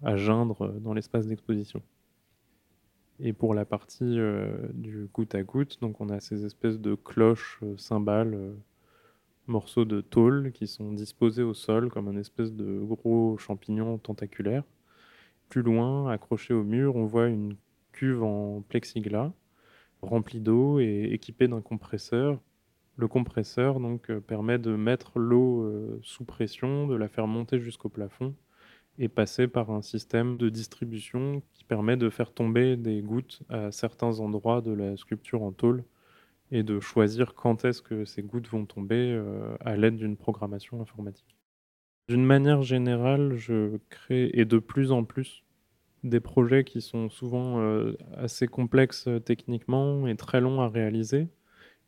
à, 0.02 0.16
geindre 0.16 0.72
dans 0.80 0.94
l'espace 0.94 1.26
d'exposition. 1.26 1.82
Et 3.20 3.32
pour 3.32 3.52
la 3.52 3.64
partie 3.64 4.18
euh, 4.18 4.56
du 4.74 5.08
goutte 5.12 5.34
à 5.34 5.42
goutte, 5.42 5.80
donc 5.80 6.00
on 6.00 6.08
a 6.08 6.20
ces 6.20 6.44
espèces 6.44 6.78
de 6.78 6.94
cloches, 6.94 7.58
euh, 7.64 7.76
cymbales, 7.76 8.34
euh, 8.34 8.54
morceaux 9.48 9.84
de 9.84 10.00
tôle 10.00 10.52
qui 10.52 10.68
sont 10.68 10.92
disposés 10.92 11.42
au 11.42 11.52
sol 11.52 11.90
comme 11.90 12.06
un 12.06 12.16
espèce 12.16 12.52
de 12.52 12.78
gros 12.78 13.36
champignon 13.38 13.98
tentaculaire. 13.98 14.62
Plus 15.48 15.62
loin, 15.62 16.10
accroché 16.10 16.54
au 16.54 16.62
mur, 16.62 16.94
on 16.94 17.06
voit 17.06 17.26
une 17.26 17.56
cuve 17.92 18.22
en 18.22 18.62
plexiglas 18.68 19.32
remplie 20.02 20.40
d'eau 20.40 20.78
et 20.80 21.08
équipée 21.12 21.48
d'un 21.48 21.60
compresseur 21.60 22.40
le 22.98 23.06
compresseur 23.06 23.78
donc, 23.78 24.10
euh, 24.10 24.20
permet 24.20 24.58
de 24.58 24.74
mettre 24.74 25.20
l'eau 25.20 25.62
euh, 25.62 26.00
sous 26.02 26.24
pression, 26.24 26.88
de 26.88 26.96
la 26.96 27.08
faire 27.08 27.28
monter 27.28 27.60
jusqu'au 27.60 27.88
plafond 27.88 28.34
et 28.98 29.08
passer 29.08 29.46
par 29.46 29.70
un 29.70 29.82
système 29.82 30.36
de 30.36 30.48
distribution 30.48 31.40
qui 31.52 31.62
permet 31.62 31.96
de 31.96 32.10
faire 32.10 32.32
tomber 32.32 32.76
des 32.76 33.00
gouttes 33.00 33.42
à 33.48 33.70
certains 33.70 34.18
endroits 34.18 34.60
de 34.60 34.72
la 34.72 34.96
sculpture 34.96 35.42
en 35.42 35.52
tôle 35.52 35.84
et 36.50 36.64
de 36.64 36.80
choisir 36.80 37.34
quand 37.34 37.64
est-ce 37.64 37.82
que 37.82 38.04
ces 38.04 38.22
gouttes 38.22 38.48
vont 38.48 38.66
tomber 38.66 39.12
euh, 39.12 39.56
à 39.60 39.76
l'aide 39.76 39.96
d'une 39.96 40.16
programmation 40.16 40.82
informatique. 40.82 41.36
D'une 42.08 42.24
manière 42.24 42.62
générale, 42.62 43.36
je 43.36 43.78
crée 43.90 44.30
et 44.32 44.44
de 44.44 44.58
plus 44.58 44.90
en 44.90 45.04
plus 45.04 45.44
des 46.02 46.20
projets 46.20 46.64
qui 46.64 46.80
sont 46.80 47.10
souvent 47.10 47.60
assez 48.16 48.46
complexes 48.46 49.08
techniquement 49.24 50.06
et 50.06 50.16
très 50.16 50.40
longs 50.40 50.60
à 50.60 50.68
réaliser, 50.68 51.28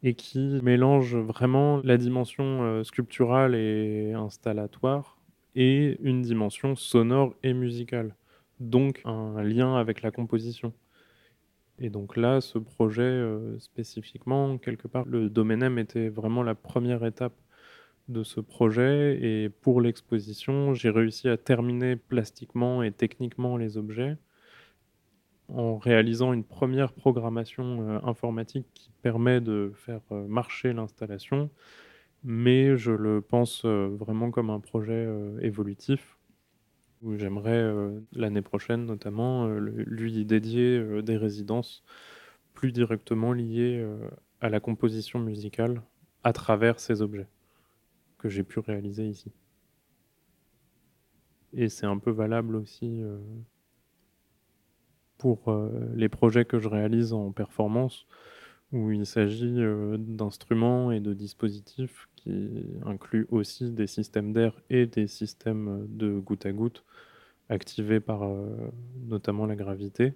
et 0.02 0.14
qui 0.14 0.60
mélange 0.62 1.16
vraiment 1.16 1.80
la 1.84 1.96
dimension 1.96 2.62
euh, 2.62 2.84
sculpturale 2.84 3.54
et 3.54 4.12
installatoire 4.14 5.18
et 5.54 5.98
une 6.02 6.22
dimension 6.22 6.76
sonore 6.76 7.34
et 7.42 7.52
musicale, 7.52 8.14
donc 8.60 9.02
un 9.04 9.42
lien 9.42 9.76
avec 9.76 10.02
la 10.02 10.10
composition. 10.10 10.72
Et 11.78 11.90
donc 11.90 12.16
là, 12.16 12.40
ce 12.40 12.58
projet 12.58 13.02
euh, 13.02 13.58
spécifiquement, 13.58 14.58
quelque 14.58 14.86
part, 14.86 15.06
le 15.06 15.30
domaine 15.30 15.62
M 15.62 15.78
était 15.78 16.08
vraiment 16.08 16.42
la 16.42 16.54
première 16.54 17.04
étape 17.04 17.34
de 18.08 18.22
ce 18.22 18.40
projet. 18.40 19.18
Et 19.22 19.48
pour 19.48 19.80
l'exposition, 19.80 20.74
j'ai 20.74 20.90
réussi 20.90 21.28
à 21.28 21.36
terminer 21.36 21.96
plastiquement 21.96 22.82
et 22.82 22.92
techniquement 22.92 23.56
les 23.56 23.76
objets 23.76 24.16
en 25.54 25.78
réalisant 25.78 26.32
une 26.32 26.44
première 26.44 26.92
programmation 26.92 27.82
euh, 27.82 27.98
informatique 28.04 28.66
qui 28.74 28.90
permet 29.02 29.40
de 29.40 29.72
faire 29.74 30.00
euh, 30.12 30.26
marcher 30.26 30.72
l'installation, 30.72 31.50
mais 32.24 32.76
je 32.76 32.92
le 32.92 33.20
pense 33.20 33.64
euh, 33.64 33.88
vraiment 33.98 34.30
comme 34.30 34.50
un 34.50 34.60
projet 34.60 35.08
évolutif 35.40 36.16
où 37.02 37.16
j'aimerais 37.16 37.72
l'année 38.12 38.42
prochaine 38.42 38.84
notamment 38.84 39.48
lui 39.48 40.22
dédier 40.26 41.02
des 41.02 41.16
résidences 41.16 41.82
plus 42.52 42.72
directement 42.72 43.32
liées 43.32 43.82
à 44.42 44.50
la 44.50 44.60
composition 44.60 45.18
musicale 45.18 45.80
à 46.24 46.34
travers 46.34 46.78
ces 46.78 47.00
objets 47.00 47.26
que 48.18 48.28
j'ai 48.28 48.42
pu 48.42 48.58
réaliser 48.58 49.06
ici. 49.06 49.32
Et 51.54 51.70
c'est 51.70 51.86
un 51.86 51.96
peu 51.96 52.10
valable 52.10 52.54
aussi 52.54 53.02
pour 55.20 55.48
euh, 55.48 55.68
les 55.94 56.09
projets 56.09 56.46
que 56.46 56.59
je 56.59 56.68
réalise 56.68 57.12
en 57.12 57.30
performance, 57.30 58.06
où 58.72 58.90
il 58.90 59.04
s'agit 59.04 59.61
euh, 59.61 59.98
d'instruments 59.98 60.90
et 60.92 61.00
de 61.00 61.12
dispositifs 61.12 62.09
qui 62.16 62.66
incluent 62.87 63.26
aussi 63.30 63.70
des 63.70 63.87
systèmes 63.87 64.33
d'air 64.33 64.59
et 64.70 64.87
des 64.87 65.06
systèmes 65.06 65.87
de 65.90 66.18
goutte 66.18 66.46
à 66.46 66.52
goutte 66.52 66.85
activés 67.50 68.00
par 68.00 68.22
euh, 68.22 68.46
notamment 69.09 69.44
la 69.44 69.56
gravité, 69.56 70.14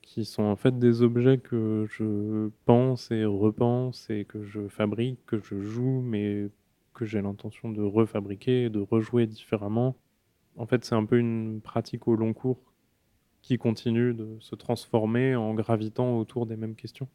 qui 0.00 0.24
sont 0.24 0.44
en 0.44 0.56
fait 0.56 0.78
des 0.78 1.02
objets 1.02 1.38
que 1.38 1.86
je 1.90 2.50
pense 2.66 3.10
et 3.10 3.24
repense 3.24 4.08
et 4.10 4.24
que 4.26 4.44
je 4.44 4.68
fabrique, 4.68 5.18
que 5.26 5.40
je 5.40 5.60
joue, 5.60 6.02
mais 6.02 6.48
que 6.94 7.04
j'ai 7.04 7.20
l'intention 7.20 7.70
de 7.72 7.82
refabriquer 7.82 8.64
et 8.64 8.70
de 8.70 8.80
rejouer 8.80 9.26
différemment. 9.26 9.96
En 10.56 10.66
fait, 10.66 10.84
c'est 10.84 10.94
un 10.94 11.04
peu 11.04 11.18
une 11.18 11.60
pratique 11.60 12.06
au 12.06 12.14
long 12.14 12.32
cours 12.32 12.60
qui 13.48 13.56
continue 13.56 14.12
de 14.12 14.36
se 14.40 14.54
transformer 14.54 15.34
en 15.34 15.54
gravitant 15.54 16.18
autour 16.18 16.44
des 16.44 16.56
mêmes 16.58 16.74
questions. 16.74 17.08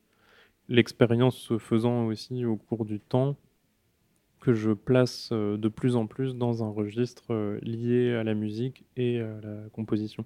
L'expérience 0.67 1.37
se 1.37 1.59
faisant 1.59 2.07
aussi 2.07 2.43
au 2.43 2.55
cours 2.55 2.85
du 2.85 2.99
temps, 2.99 3.35
que 4.39 4.53
je 4.53 4.71
place 4.71 5.29
euh, 5.31 5.57
de 5.57 5.69
plus 5.69 5.95
en 5.95 6.07
plus 6.07 6.35
dans 6.35 6.63
un 6.63 6.69
registre 6.69 7.31
euh, 7.31 7.59
lié 7.61 8.15
à 8.15 8.23
la 8.23 8.33
musique 8.33 8.83
et 8.97 9.19
à 9.19 9.39
la 9.41 9.69
composition. 9.73 10.25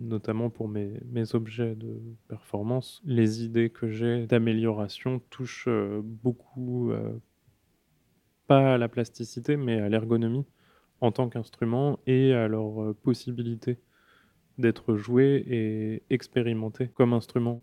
notamment 0.00 0.50
pour 0.50 0.66
mes, 0.68 0.98
objets 1.32 1.76
de 1.76 2.00
performance, 2.26 3.00
les 3.04 3.44
idées 3.44 3.70
que 3.70 3.88
j'ai 3.88 4.26
d'amélioration 4.26 5.20
touchent 5.30 5.68
euh, 5.68 6.00
beaucoup, 6.02 6.92
pas 8.48 8.74
à 8.74 8.78
la 8.78 8.88
plasticité, 8.88 9.56
mais 9.56 9.80
à 9.80 9.88
l'ergonomie 9.88 10.44
en 11.02 11.10
tant 11.10 11.28
qu'instrument 11.28 11.98
et 12.06 12.32
à 12.32 12.48
leur 12.48 12.82
euh, 12.82 12.94
possibilité 12.94 13.78
d'être 14.58 14.96
joué 14.96 15.44
et 15.48 16.02
expérimenté 16.14 16.88
comme 16.88 17.12
instrument. 17.12 17.62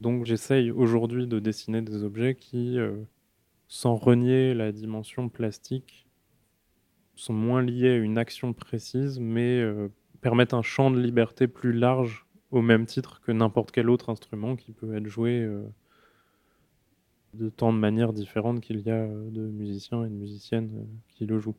Donc 0.00 0.26
j'essaye 0.26 0.70
aujourd'hui 0.70 1.26
de 1.26 1.38
dessiner 1.38 1.82
des 1.82 2.04
objets 2.04 2.34
qui, 2.34 2.78
sans 3.68 3.96
renier 3.96 4.52
la 4.52 4.72
dimension 4.72 5.28
plastique, 5.28 6.06
sont 7.14 7.32
moins 7.32 7.62
liés 7.62 7.90
à 7.90 7.96
une 7.96 8.18
action 8.18 8.52
précise, 8.52 9.18
mais 9.18 9.64
permettent 10.20 10.54
un 10.54 10.62
champ 10.62 10.90
de 10.90 11.00
liberté 11.00 11.46
plus 11.46 11.72
large 11.72 12.26
au 12.50 12.62
même 12.62 12.86
titre 12.86 13.20
que 13.20 13.32
n'importe 13.32 13.70
quel 13.70 13.90
autre 13.90 14.10
instrument 14.10 14.56
qui 14.56 14.72
peut 14.72 14.96
être 14.96 15.06
joué 15.06 15.40
euh, 15.40 15.62
de 17.34 17.48
tant 17.48 17.72
de 17.72 17.78
manières 17.78 18.12
différentes 18.12 18.60
qu'il 18.60 18.80
y 18.80 18.90
a 18.90 18.94
euh, 18.94 19.30
de 19.30 19.42
musiciens 19.42 20.04
et 20.04 20.08
de 20.08 20.14
musiciennes 20.14 20.72
euh, 20.74 20.84
qui 21.08 21.26
le 21.26 21.38
jouent. 21.38 21.56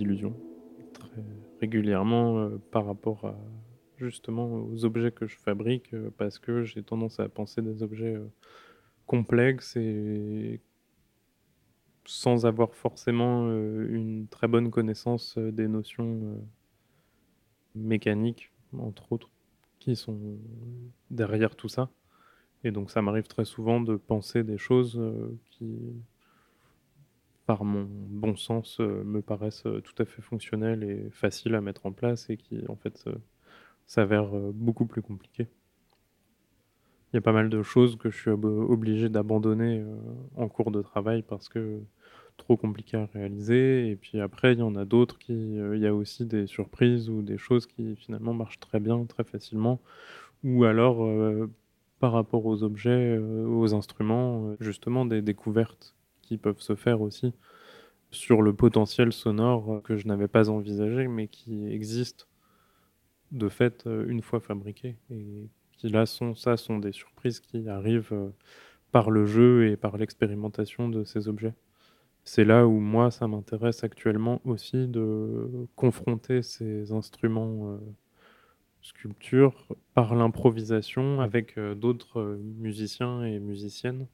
Illusions 0.00 0.34
très 0.92 1.22
régulièrement 1.60 2.38
euh, 2.38 2.60
par 2.70 2.86
rapport 2.86 3.24
à 3.24 3.36
justement 3.96 4.52
aux 4.52 4.84
objets 4.84 5.12
que 5.12 5.26
je 5.26 5.36
fabrique 5.38 5.94
euh, 5.94 6.10
parce 6.18 6.38
que 6.38 6.64
j'ai 6.64 6.82
tendance 6.82 7.20
à 7.20 7.28
penser 7.28 7.62
des 7.62 7.82
objets 7.82 8.16
euh, 8.16 8.26
complexes 9.06 9.76
et 9.76 10.60
sans 12.04 12.46
avoir 12.46 12.74
forcément 12.74 13.48
une 13.52 14.26
très 14.28 14.48
bonne 14.48 14.72
connaissance 14.72 15.38
des 15.38 15.68
notions 15.68 16.36
mécaniques, 17.76 18.50
entre 18.76 19.12
autres, 19.12 19.30
qui 19.78 19.94
sont 19.94 20.18
derrière 21.10 21.54
tout 21.54 21.68
ça. 21.68 21.90
Et 22.64 22.72
donc 22.72 22.90
ça 22.90 23.02
m'arrive 23.02 23.28
très 23.28 23.44
souvent 23.44 23.80
de 23.80 23.94
penser 23.94 24.42
des 24.42 24.58
choses 24.58 25.00
qui 25.52 25.78
par 27.52 27.64
mon 27.64 27.86
bon 27.86 28.34
sens, 28.34 28.80
euh, 28.80 29.04
me 29.04 29.20
paraissent 29.20 29.66
euh, 29.66 29.82
tout 29.82 29.92
à 29.98 30.06
fait 30.06 30.22
fonctionnels 30.22 30.82
et 30.82 31.10
faciles 31.10 31.54
à 31.54 31.60
mettre 31.60 31.84
en 31.84 31.92
place 31.92 32.30
et 32.30 32.38
qui, 32.38 32.64
en 32.66 32.76
fait, 32.76 33.04
euh, 33.08 33.14
s'avèrent 33.86 34.32
beaucoup 34.54 34.86
plus 34.86 35.02
compliqués. 35.02 35.48
Il 37.12 37.16
y 37.16 37.18
a 37.18 37.20
pas 37.20 37.32
mal 37.32 37.50
de 37.50 37.62
choses 37.62 37.96
que 37.96 38.08
je 38.08 38.16
suis 38.16 38.30
obligé 38.30 39.10
d'abandonner 39.10 39.84
en 40.34 40.48
cours 40.48 40.70
de 40.70 40.80
travail 40.80 41.20
parce 41.20 41.50
que 41.50 41.80
trop 42.38 42.56
compliqué 42.56 42.96
à 42.96 43.04
réaliser. 43.04 43.90
Et 43.90 43.96
puis 43.96 44.18
après, 44.18 44.54
il 44.54 44.60
y 44.60 44.62
en 44.62 44.76
a 44.76 44.86
d'autres 44.86 45.18
qui, 45.18 45.34
il 45.56 45.78
y 45.78 45.86
a 45.86 45.94
aussi 45.94 46.24
des 46.24 46.46
surprises 46.46 47.10
ou 47.10 47.20
des 47.20 47.36
choses 47.36 47.66
qui 47.66 47.96
finalement 47.96 48.32
marchent 48.32 48.60
très 48.60 48.80
bien, 48.80 49.04
très 49.04 49.24
facilement. 49.24 49.78
Ou 50.42 50.64
alors, 50.64 51.06
par 51.98 52.12
rapport 52.12 52.46
aux 52.46 52.62
objets, 52.62 53.18
aux 53.18 53.74
instruments, 53.74 54.54
justement 54.58 55.04
des 55.04 55.20
découvertes 55.20 55.94
peuvent 56.38 56.60
se 56.60 56.74
faire 56.74 57.00
aussi 57.00 57.32
sur 58.12 58.42
le 58.42 58.52
potentiel 58.52 59.12
sonore 59.12 59.82
que 59.82 59.96
je 59.96 60.06
n'avais 60.06 60.28
pas 60.28 60.50
envisagé, 60.50 61.08
mais 61.08 61.28
qui 61.28 61.66
existe 61.72 62.28
de 63.32 63.48
fait 63.48 63.86
euh, 63.86 64.06
une 64.06 64.22
fois 64.22 64.40
fabriqué. 64.40 64.96
Et 65.10 65.48
qui 65.72 65.88
là 65.88 66.06
sont, 66.06 66.34
ça 66.34 66.56
sont 66.56 66.78
des 66.78 66.92
surprises 66.92 67.40
qui 67.40 67.68
arrivent 67.68 68.12
euh, 68.12 68.28
par 68.92 69.10
le 69.10 69.26
jeu 69.26 69.68
et 69.68 69.76
par 69.76 69.96
l'expérimentation 69.96 70.88
de 70.88 71.04
ces 71.04 71.28
objets. 71.28 71.54
C'est 72.24 72.44
là 72.44 72.66
où 72.66 72.78
moi, 72.78 73.10
ça 73.10 73.26
m'intéresse 73.26 73.82
actuellement 73.82 74.40
aussi 74.44 74.86
de 74.86 75.66
confronter 75.74 76.42
ces 76.42 76.92
instruments 76.92 77.72
euh, 77.72 77.78
sculptures 78.82 79.66
par 79.94 80.14
l'improvisation 80.14 81.20
avec 81.20 81.58
d'autres 81.58 82.38
musiciens 82.40 83.24
et 83.24 83.40
musiciennes 83.40 84.06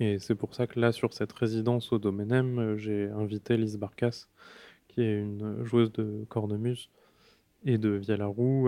et 0.00 0.18
c'est 0.18 0.34
pour 0.34 0.54
ça 0.54 0.66
que 0.66 0.80
là, 0.80 0.92
sur 0.92 1.12
cette 1.12 1.32
résidence 1.32 1.92
au 1.92 1.98
Domaine 1.98 2.32
M, 2.32 2.58
euh, 2.58 2.76
j'ai 2.78 3.10
invité 3.10 3.58
Lise 3.58 3.76
Barcas, 3.76 4.28
qui 4.88 5.02
est 5.02 5.20
une 5.20 5.62
joueuse 5.62 5.92
de 5.92 6.24
cornemuse 6.30 6.88
et 7.66 7.76
de 7.76 8.00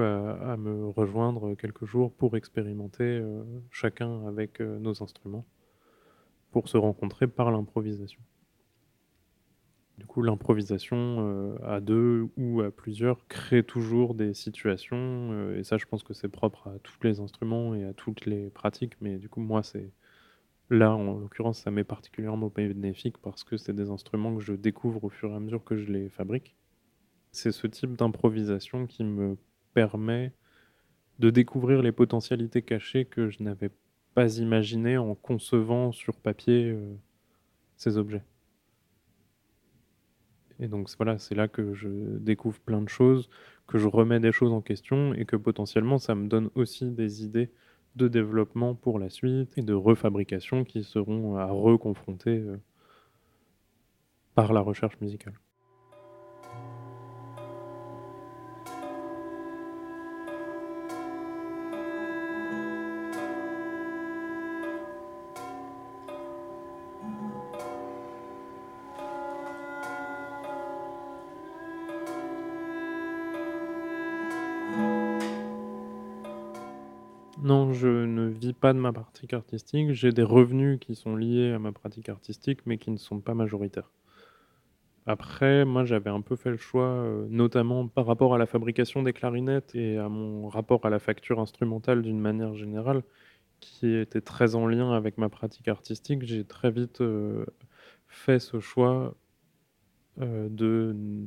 à, 0.03 0.53
à 0.53 0.57
me 0.59 0.89
rejoindre 0.89 1.55
quelques 1.55 1.87
jours 1.87 2.13
pour 2.13 2.37
expérimenter 2.37 3.05
euh, 3.05 3.43
chacun 3.71 4.27
avec 4.27 4.61
euh, 4.61 4.79
nos 4.79 5.03
instruments, 5.03 5.47
pour 6.51 6.69
se 6.69 6.77
rencontrer 6.77 7.27
par 7.27 7.51
l'improvisation. 7.51 8.21
Du 9.97 10.05
coup, 10.05 10.21
l'improvisation 10.21 11.57
à 11.63 11.81
deux 11.81 12.27
ou 12.37 12.61
à 12.61 12.71
plusieurs 12.71 13.27
crée 13.29 13.63
toujours 13.63 14.15
des 14.15 14.35
situations, 14.35 15.53
et 15.55 15.63
ça, 15.65 15.77
je 15.77 15.85
pense 15.85 16.03
que 16.03 16.13
c'est 16.13 16.31
propre 16.31 16.69
à 16.69 16.79
tous 16.83 16.97
les 17.05 17.21
instruments 17.21 17.75
et 17.75 17.85
à 17.85 17.93
toutes 17.93 18.27
les 18.27 18.51
pratiques, 18.51 18.95
mais 19.01 19.17
du 19.19 19.29
coup, 19.29 19.41
moi, 19.41 19.63
c'est 19.63 19.93
Là, 20.73 20.95
en 20.95 21.19
l'occurrence, 21.19 21.59
ça 21.59 21.71
m'est 21.71 21.85
particulièrement 21.85 22.49
bénéfique 22.49 23.19
parce 23.19 23.45
que 23.45 23.59
c'est 23.59 23.75
des 23.75 23.91
instruments 23.91 24.35
que 24.35 24.41
je 24.41 24.55
découvre 24.55 25.05
au 25.05 25.11
fur 25.11 25.31
et 25.31 25.35
à 25.35 25.39
mesure 25.39 25.63
que 25.63 25.77
je 25.77 25.93
les 25.93 26.09
fabrique. 26.09 26.57
C'est 27.31 27.53
ce 27.53 27.67
type 27.67 27.95
d'improvisation 27.95 28.87
qui 28.87 29.05
me 29.05 29.37
permet 29.75 30.33
de 31.19 31.29
découvrir 31.29 31.83
les 31.83 31.93
potentialités 31.93 32.63
cachées 32.63 33.05
que 33.05 33.29
je 33.29 33.43
n'avais 33.43 33.69
pas 34.15 34.39
imaginées 34.39 34.97
en 34.97 35.15
concevant 35.15 35.93
sur 35.93 36.17
papier 36.17 36.71
euh, 36.71 36.95
ces 37.77 37.99
objets. 37.99 38.25
Et 40.59 40.69
donc 40.69 40.89
voilà, 40.97 41.19
c'est 41.19 41.35
là 41.35 41.49
que 41.49 41.75
je 41.75 41.91
découvre 42.17 42.61
plein 42.61 42.81
de 42.81 42.89
choses, 42.89 43.29
que 43.67 43.77
je 43.77 43.89
remets 43.89 44.21
des 44.21 44.33
choses 44.33 44.53
en 44.53 44.63
question 44.63 45.13
et 45.13 45.27
que 45.27 45.37
potentiellement 45.37 45.99
ça 45.99 46.15
me 46.15 46.29
donne 46.29 46.49
aussi 46.55 46.91
des 46.91 47.25
idées 47.25 47.51
de 47.97 48.09
développement 48.09 48.75
pour 48.75 48.99
la 48.99 49.11
suite 49.11 49.57
et 49.59 49.63
de 49.63 49.75
refabrication 49.75 50.65
qui 50.65 50.85
seront 50.85 51.37
à 51.37 51.47
reconfronter 51.47 52.39
euh, 52.39 52.57
par 54.35 54.53
la 54.53 54.61
recherche 54.61 54.99
musicale. 55.01 55.35
Pas 78.63 78.73
de 78.73 78.79
ma 78.79 78.93
pratique 78.93 79.35
artistique. 79.35 79.93
J'ai 79.93 80.13
des 80.13 80.23
revenus 80.23 80.79
qui 80.81 80.95
sont 80.95 81.17
liés 81.17 81.53
à 81.53 81.59
ma 81.59 81.73
pratique 81.73 82.09
artistique, 82.09 82.61
mais 82.65 82.79
qui 82.79 82.93
ne 82.93 82.97
sont 82.97 83.21
pas 83.21 83.35
majoritaires. 83.35 83.91
Après, 85.05 85.65
moi, 85.65 85.85
j'avais 85.85 86.11
un 86.11 86.21
peu 86.21 86.37
fait 86.37 86.51
le 86.51 86.57
choix, 86.57 86.87
euh, 86.87 87.27
notamment 87.29 87.89
par 87.89 88.07
rapport 88.07 88.35
à 88.37 88.39
la 88.39 88.47
fabrication 88.47 89.03
des 89.03 89.13
clarinettes 89.13 89.75
et 89.75 89.99
à 89.99 90.09
mon 90.09 90.49
rapport 90.49 90.87
à 90.87 90.91
la 90.91 91.01
facture 91.01 91.41
instrumentale 91.41 92.03
d'une 92.03 92.21
manière 92.21 92.55
générale, 92.55 93.03
qui 93.59 93.97
était 93.97 94.21
très 94.21 94.55
en 94.55 94.69
lien 94.69 94.93
avec 94.93 95.19
ma 95.19 95.29
pratique 95.29 95.67
artistique. 95.67 96.23
J'ai 96.25 96.45
très 96.45 96.71
vite 96.71 97.01
euh, 97.01 97.45
fait 98.07 98.39
ce 98.39 98.61
choix 98.61 99.17
euh, 100.21 100.49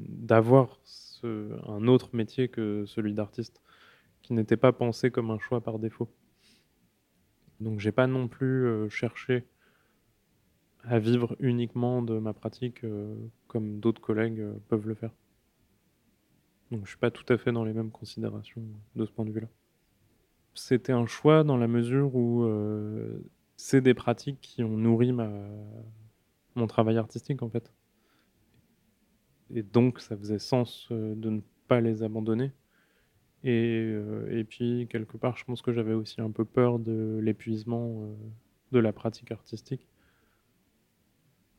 d'avoir 0.08 0.80
un 1.24 1.88
autre 1.88 2.10
métier 2.14 2.48
que 2.48 2.86
celui 2.86 3.14
d'artiste 3.14 3.62
qui 4.22 4.34
n'était 4.34 4.58
pas 4.58 4.72
pensé 4.72 5.12
comme 5.12 5.32
un 5.32 5.40
choix 5.40 5.62
par 5.62 5.80
défaut. 5.80 6.10
Donc 7.66 7.80
j'ai 7.80 7.92
pas 7.92 8.06
non 8.06 8.28
plus 8.28 8.68
euh, 8.68 8.90
cherché 8.90 9.44
à 10.84 11.00
vivre 11.00 11.36
uniquement 11.40 12.04
de 12.04 12.20
ma 12.20 12.32
pratique 12.32 12.84
euh, 12.84 13.16
comme 13.48 13.80
d'autres 13.80 14.02
collègues 14.02 14.40
euh, 14.40 14.54
peuvent 14.70 14.88
le 14.88 14.94
faire. 14.94 15.10
Donc 16.70 16.86
je 16.86 16.90
suis 16.90 17.00
pas 17.00 17.10
tout 17.10 17.26
à 17.34 17.40
fait 17.40 17.52
dans 17.52 17.66
les 17.66 17.74
mêmes 17.74 17.90
considérations 17.90 18.62
de 18.96 19.04
ce 19.04 19.12
point 19.12 19.26
de 19.26 19.32
vue-là. 19.32 19.48
C'était 20.54 20.92
un 20.92 21.08
choix 21.08 21.44
dans 21.44 21.58
la 21.58 21.68
mesure 21.68 22.16
où 22.16 22.48
c'est 23.58 23.82
des 23.82 23.94
pratiques 23.94 24.40
qui 24.42 24.64
ont 24.64 24.78
nourri 24.78 25.12
ma... 25.12 25.30
mon 26.56 26.66
travail 26.66 26.98
artistique 26.98 27.44
en 27.44 27.50
fait. 27.50 27.74
Et 29.54 29.64
donc 29.64 30.00
ça 30.00 30.16
faisait 30.16 30.40
sens 30.40 30.88
de 30.92 31.30
ne 31.30 31.42
pas 31.68 31.82
les 31.82 32.04
abandonner. 32.04 32.52
Euh, 33.46 34.40
et, 34.40 34.44
puis, 34.44 34.88
quelque 34.90 35.18
part, 35.18 35.38
je 35.38 35.46
pense 35.46 35.62
que 35.62 35.72
j'avais 35.72 35.94
aussi 35.94 36.22
un 36.22 36.32
peu 36.32 36.46
peur 36.46 36.80
de 36.80 37.20
l'épuisement 37.22 38.02
euh, 38.04 38.16
de 38.72 38.80
la 38.80 38.92
pratique 38.94 39.32
artistique. 39.32 39.88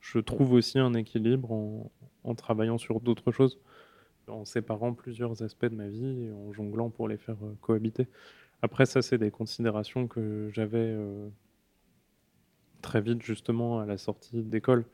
je 0.01 0.18
trouve 0.18 0.53
aussi 0.53 0.78
un 0.78 0.95
équilibre 0.95 1.53
en, 1.53 2.34
travaillant 2.34 2.78
sur 2.78 3.01
d'autres 3.01 3.32
choses, 3.32 3.59
en 4.28 4.45
séparant 4.45 4.95
plusieurs 4.95 5.43
aspects 5.43 5.66
de 5.66 5.74
ma 5.76 5.89
vie 5.89 6.24
et 6.24 6.32
en 6.32 6.53
jonglant 6.53 6.91
pour 6.91 7.09
les 7.09 7.18
faire 7.18 7.37
cohabiter. 7.61 8.09
Après, 8.62 8.87
ça, 8.87 9.03
c'est 9.03 9.18
des 9.18 9.30
considérations 9.30 10.09
que 10.09 10.51
j'avais 10.53 10.97
très 12.82 13.01
vite, 13.01 13.22
justement, 13.22 13.80
à 13.80 13.87
la 13.87 13.99
sortie 13.99 14.43
d'école. 14.43 14.84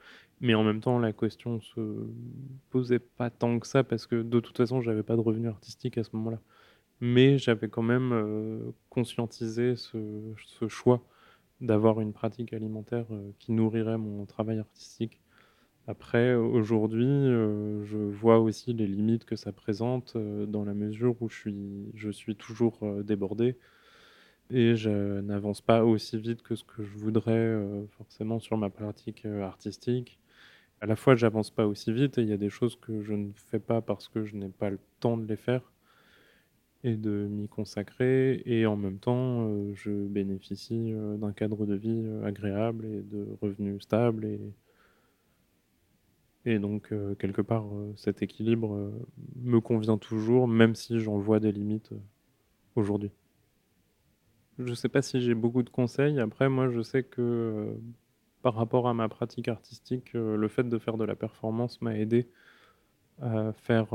Mais 0.41 0.55
en 0.55 0.65
même 0.65 0.81
temps, 0.81 0.99
la 0.99 1.13
question 1.13 1.61
se 1.61 1.81
posait 2.71 2.99
pas 2.99 3.31
tant 3.31 3.59
que 3.59 3.67
ça 3.67 3.85
parce 3.85 4.07
que 4.07 4.23
de 4.23 4.41
toute 4.41 4.57
façon, 4.57 4.81
j'avais 4.83 5.03
pas 5.05 5.17
de 5.17 5.21
revenus 5.21 5.51
artistiques 5.51 5.99
à 5.99 6.05
ce 6.05 6.11
moment-là. 6.17 6.41
Mais 7.03 7.37
j'avais 7.37 7.69
quand 7.69 7.83
même 7.83 8.73
conscientisé 8.89 9.75
ce, 9.75 9.99
choix 10.69 11.05
d'avoir 11.61 12.01
une 12.01 12.13
pratique 12.13 12.53
alimentaire 12.53 13.07
qui 13.41 13.51
nourrirait 13.51 13.99
mon 13.99 14.25
travail 14.25 14.61
artistique. 14.61 15.21
Après, 15.89 16.37
aujourd'hui, 16.37 17.09
je 17.09 17.99
vois 17.99 18.39
aussi 18.39 18.73
les 18.73 18.87
limites 18.87 19.25
que 19.25 19.35
ça 19.35 19.51
présente 19.51 20.17
dans 20.17 20.65
la 20.65 20.75
mesure 20.75 21.17
où 21.21 21.29
je 21.29 21.37
suis, 21.37 21.91
je 21.95 22.09
suis 22.09 22.37
toujours 22.37 22.79
débordé 23.03 23.59
et 24.51 24.77
je 24.77 25.21
n'avance 25.23 25.61
pas 25.61 25.85
aussi 25.85 26.21
vite 26.21 26.43
que 26.43 26.55
ce 26.55 26.63
que 26.63 26.85
je 26.85 26.97
voudrais 26.99 27.59
forcément 27.99 28.39
sur 28.39 28.57
ma 28.57 28.71
pratique 28.71 29.25
artistique. 29.27 30.21
À 30.81 30.87
la 30.87 30.95
fois, 30.95 31.17
j'avance 31.17 31.51
pas 31.51 31.67
aussi 31.67 31.93
vite 31.93 32.19
et 32.19 32.23
il 32.23 32.29
y 32.29 32.33
a 32.33 32.37
des 32.37 32.51
choses 32.51 32.77
que 32.77 33.03
je 33.03 33.15
ne 33.15 33.33
fais 33.35 33.59
pas 33.59 33.81
parce 33.81 34.07
que 34.07 34.25
je 34.25 34.37
n'ai 34.37 34.51
pas 34.51 34.71
le 34.71 34.79
temps 35.01 35.17
de 35.17 35.27
les 35.27 35.37
faire 35.37 35.73
et 36.85 36.97
de 36.97 37.29
m'y 37.31 37.49
consacrer. 37.49 38.43
Et 38.47 38.67
en 38.67 38.77
même 38.77 38.99
temps, 38.99 39.47
euh, 39.47 39.73
je 39.75 39.91
bénéficie 39.91 40.93
euh, 40.93 41.17
d'un 41.17 41.33
cadre 41.33 41.67
de 41.67 41.75
vie 41.75 42.03
euh, 42.05 42.25
agréable 42.25 42.87
et 42.87 43.03
de 43.03 43.27
revenus 43.41 43.83
stables. 43.83 44.25
Et, 44.25 44.41
et 46.45 46.59
donc, 46.59 46.93
quelque 47.21 47.41
part, 47.41 47.67
cet 47.95 48.21
équilibre 48.21 48.91
me 49.37 49.61
convient 49.61 49.97
toujours, 49.97 50.49
même 50.49 50.75
si 50.75 50.99
j'en 50.99 51.17
vois 51.17 51.39
des 51.39 51.53
limites 51.53 51.93
aujourd'hui. 52.75 53.13
Je 54.59 54.71
ne 54.71 54.75
sais 54.75 54.89
pas 54.89 55.03
si 55.03 55.21
j'ai 55.21 55.35
beaucoup 55.35 55.63
de 55.63 55.71
conseils. 55.71 56.19
Après, 56.19 56.49
moi, 56.49 56.69
je 56.69 56.83
sais 56.83 57.05
que 57.05 57.77
par 58.43 58.55
rapport 58.55 58.89
à 58.89 58.95
ma 58.95 59.09
pratique 59.09 59.47
artistique, 59.47 60.15
le 60.15 60.49
fait 60.49 60.69
de 60.69 60.79
faire 60.81 60.97
de 60.97 61.05
la 61.05 61.15
performance 61.15 61.81
m'a 61.81 61.97
aidé 61.97 62.29
à 63.21 63.53
faire 63.53 63.95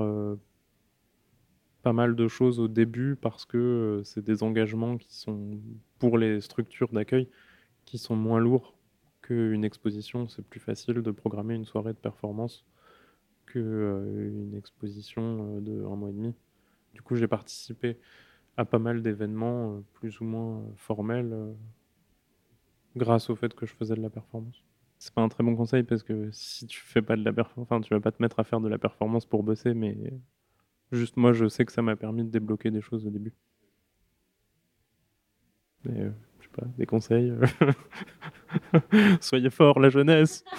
pas 1.87 1.93
mal 1.93 2.17
de 2.17 2.27
choses 2.27 2.59
au 2.59 2.67
début 2.67 3.15
parce 3.15 3.45
que 3.45 3.57
euh, 3.57 4.03
c'est 4.03 4.21
des 4.21 4.43
engagements 4.43 4.97
qui 4.97 5.15
sont, 5.15 5.57
pour 5.99 6.17
les 6.17 6.41
structures 6.41 6.89
d'accueil, 6.89 7.29
qui 7.85 7.97
sont 7.97 8.17
moins 8.17 8.41
lourds 8.41 8.75
qu'une 9.21 9.63
exposition. 9.63 10.27
C'est 10.27 10.45
plus 10.45 10.59
facile 10.59 10.95
de 10.95 11.11
programmer 11.11 11.55
une 11.55 11.63
soirée 11.63 11.93
de 11.93 11.97
performance 11.97 12.65
qu'une 13.45 13.63
euh, 13.63 14.57
exposition 14.57 15.23
euh, 15.23 15.61
de 15.61 15.85
un 15.85 15.95
mois 15.95 16.09
et 16.09 16.11
demi. 16.11 16.35
Du 16.93 17.01
coup, 17.01 17.15
j'ai 17.15 17.29
participé 17.29 17.97
à 18.57 18.65
pas 18.65 18.79
mal 18.79 19.01
d'événements 19.01 19.81
plus 19.93 20.19
ou 20.19 20.25
moins 20.25 20.65
formels 20.75 21.33
grâce 22.97 23.29
au 23.29 23.37
fait 23.37 23.53
que 23.53 23.65
je 23.65 23.73
faisais 23.73 23.95
de 23.95 24.01
la 24.01 24.09
performance. 24.09 24.61
C'est 24.99 25.13
pas 25.13 25.21
un 25.21 25.29
très 25.29 25.45
bon 25.45 25.55
conseil 25.55 25.83
parce 25.83 26.03
que 26.03 26.29
si 26.33 26.67
tu 26.67 26.81
fais 26.81 27.01
pas 27.01 27.15
de 27.15 27.23
la 27.23 27.31
performance, 27.31 27.71
enfin, 27.71 27.79
tu 27.79 27.93
vas 27.93 28.01
pas 28.01 28.11
te 28.11 28.21
mettre 28.21 28.41
à 28.41 28.43
faire 28.43 28.59
de 28.59 28.67
la 28.67 28.77
performance 28.77 29.25
pour 29.25 29.41
bosser, 29.43 29.73
mais 29.73 29.95
Juste 30.91 31.17
moi, 31.17 31.33
je 31.33 31.47
sais 31.49 31.65
que 31.65 31.71
ça 31.73 31.81
m'a 31.81 31.97
permis 31.97 32.23
de 32.23 32.29
débloquer 32.29 32.71
des 32.71 32.81
choses 32.81 33.05
au 33.05 33.09
début. 33.09 33.33
Mais, 35.83 36.01
euh, 36.01 36.11
je 36.39 36.45
sais 36.45 36.51
pas, 36.53 36.65
des 36.77 36.85
conseils. 36.85 37.29
Euh. 37.31 37.45
Soyez 39.21 39.49
forts, 39.49 39.79
la 39.79 39.89
jeunesse 39.89 40.45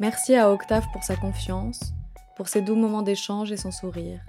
Merci 0.00 0.34
à 0.34 0.50
Octave 0.50 0.84
pour 0.92 1.04
sa 1.04 1.14
confiance, 1.14 1.94
pour 2.36 2.48
ses 2.48 2.62
doux 2.62 2.74
moments 2.74 3.02
d'échange 3.02 3.52
et 3.52 3.56
son 3.56 3.70
sourire. 3.70 4.20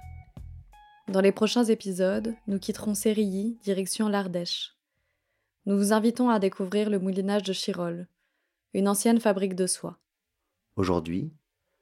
Dans 1.08 1.20
les 1.20 1.32
prochains 1.32 1.64
épisodes, 1.64 2.36
nous 2.46 2.60
quitterons 2.60 2.94
Sérilly, 2.94 3.58
direction 3.64 4.08
l'Ardèche 4.08 4.75
nous 5.66 5.76
vous 5.76 5.92
invitons 5.92 6.30
à 6.30 6.38
découvrir 6.38 6.88
le 6.88 7.00
moulinage 7.00 7.42
de 7.42 7.52
Chirol, 7.52 8.06
une 8.72 8.88
ancienne 8.88 9.20
fabrique 9.20 9.56
de 9.56 9.66
soie. 9.66 9.98
Aujourd'hui, 10.76 11.32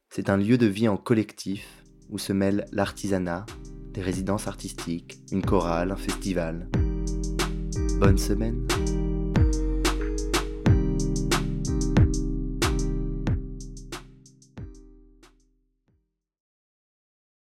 c'est 0.09 0.31
un 0.31 0.39
lieu 0.39 0.57
de 0.57 0.67
vie 0.67 0.89
en 0.89 0.97
collectif 0.97 1.85
où 2.09 2.19
se 2.19 2.33
mêlent 2.33 2.65
l'artisanat, 2.73 3.45
des 3.93 4.01
résidences 4.01 4.49
artistiques, 4.49 5.19
une 5.31 5.45
chorale, 5.45 5.93
un 5.93 5.97
festival. 5.97 6.69
Bonne 8.01 8.19
semaine 8.19 8.67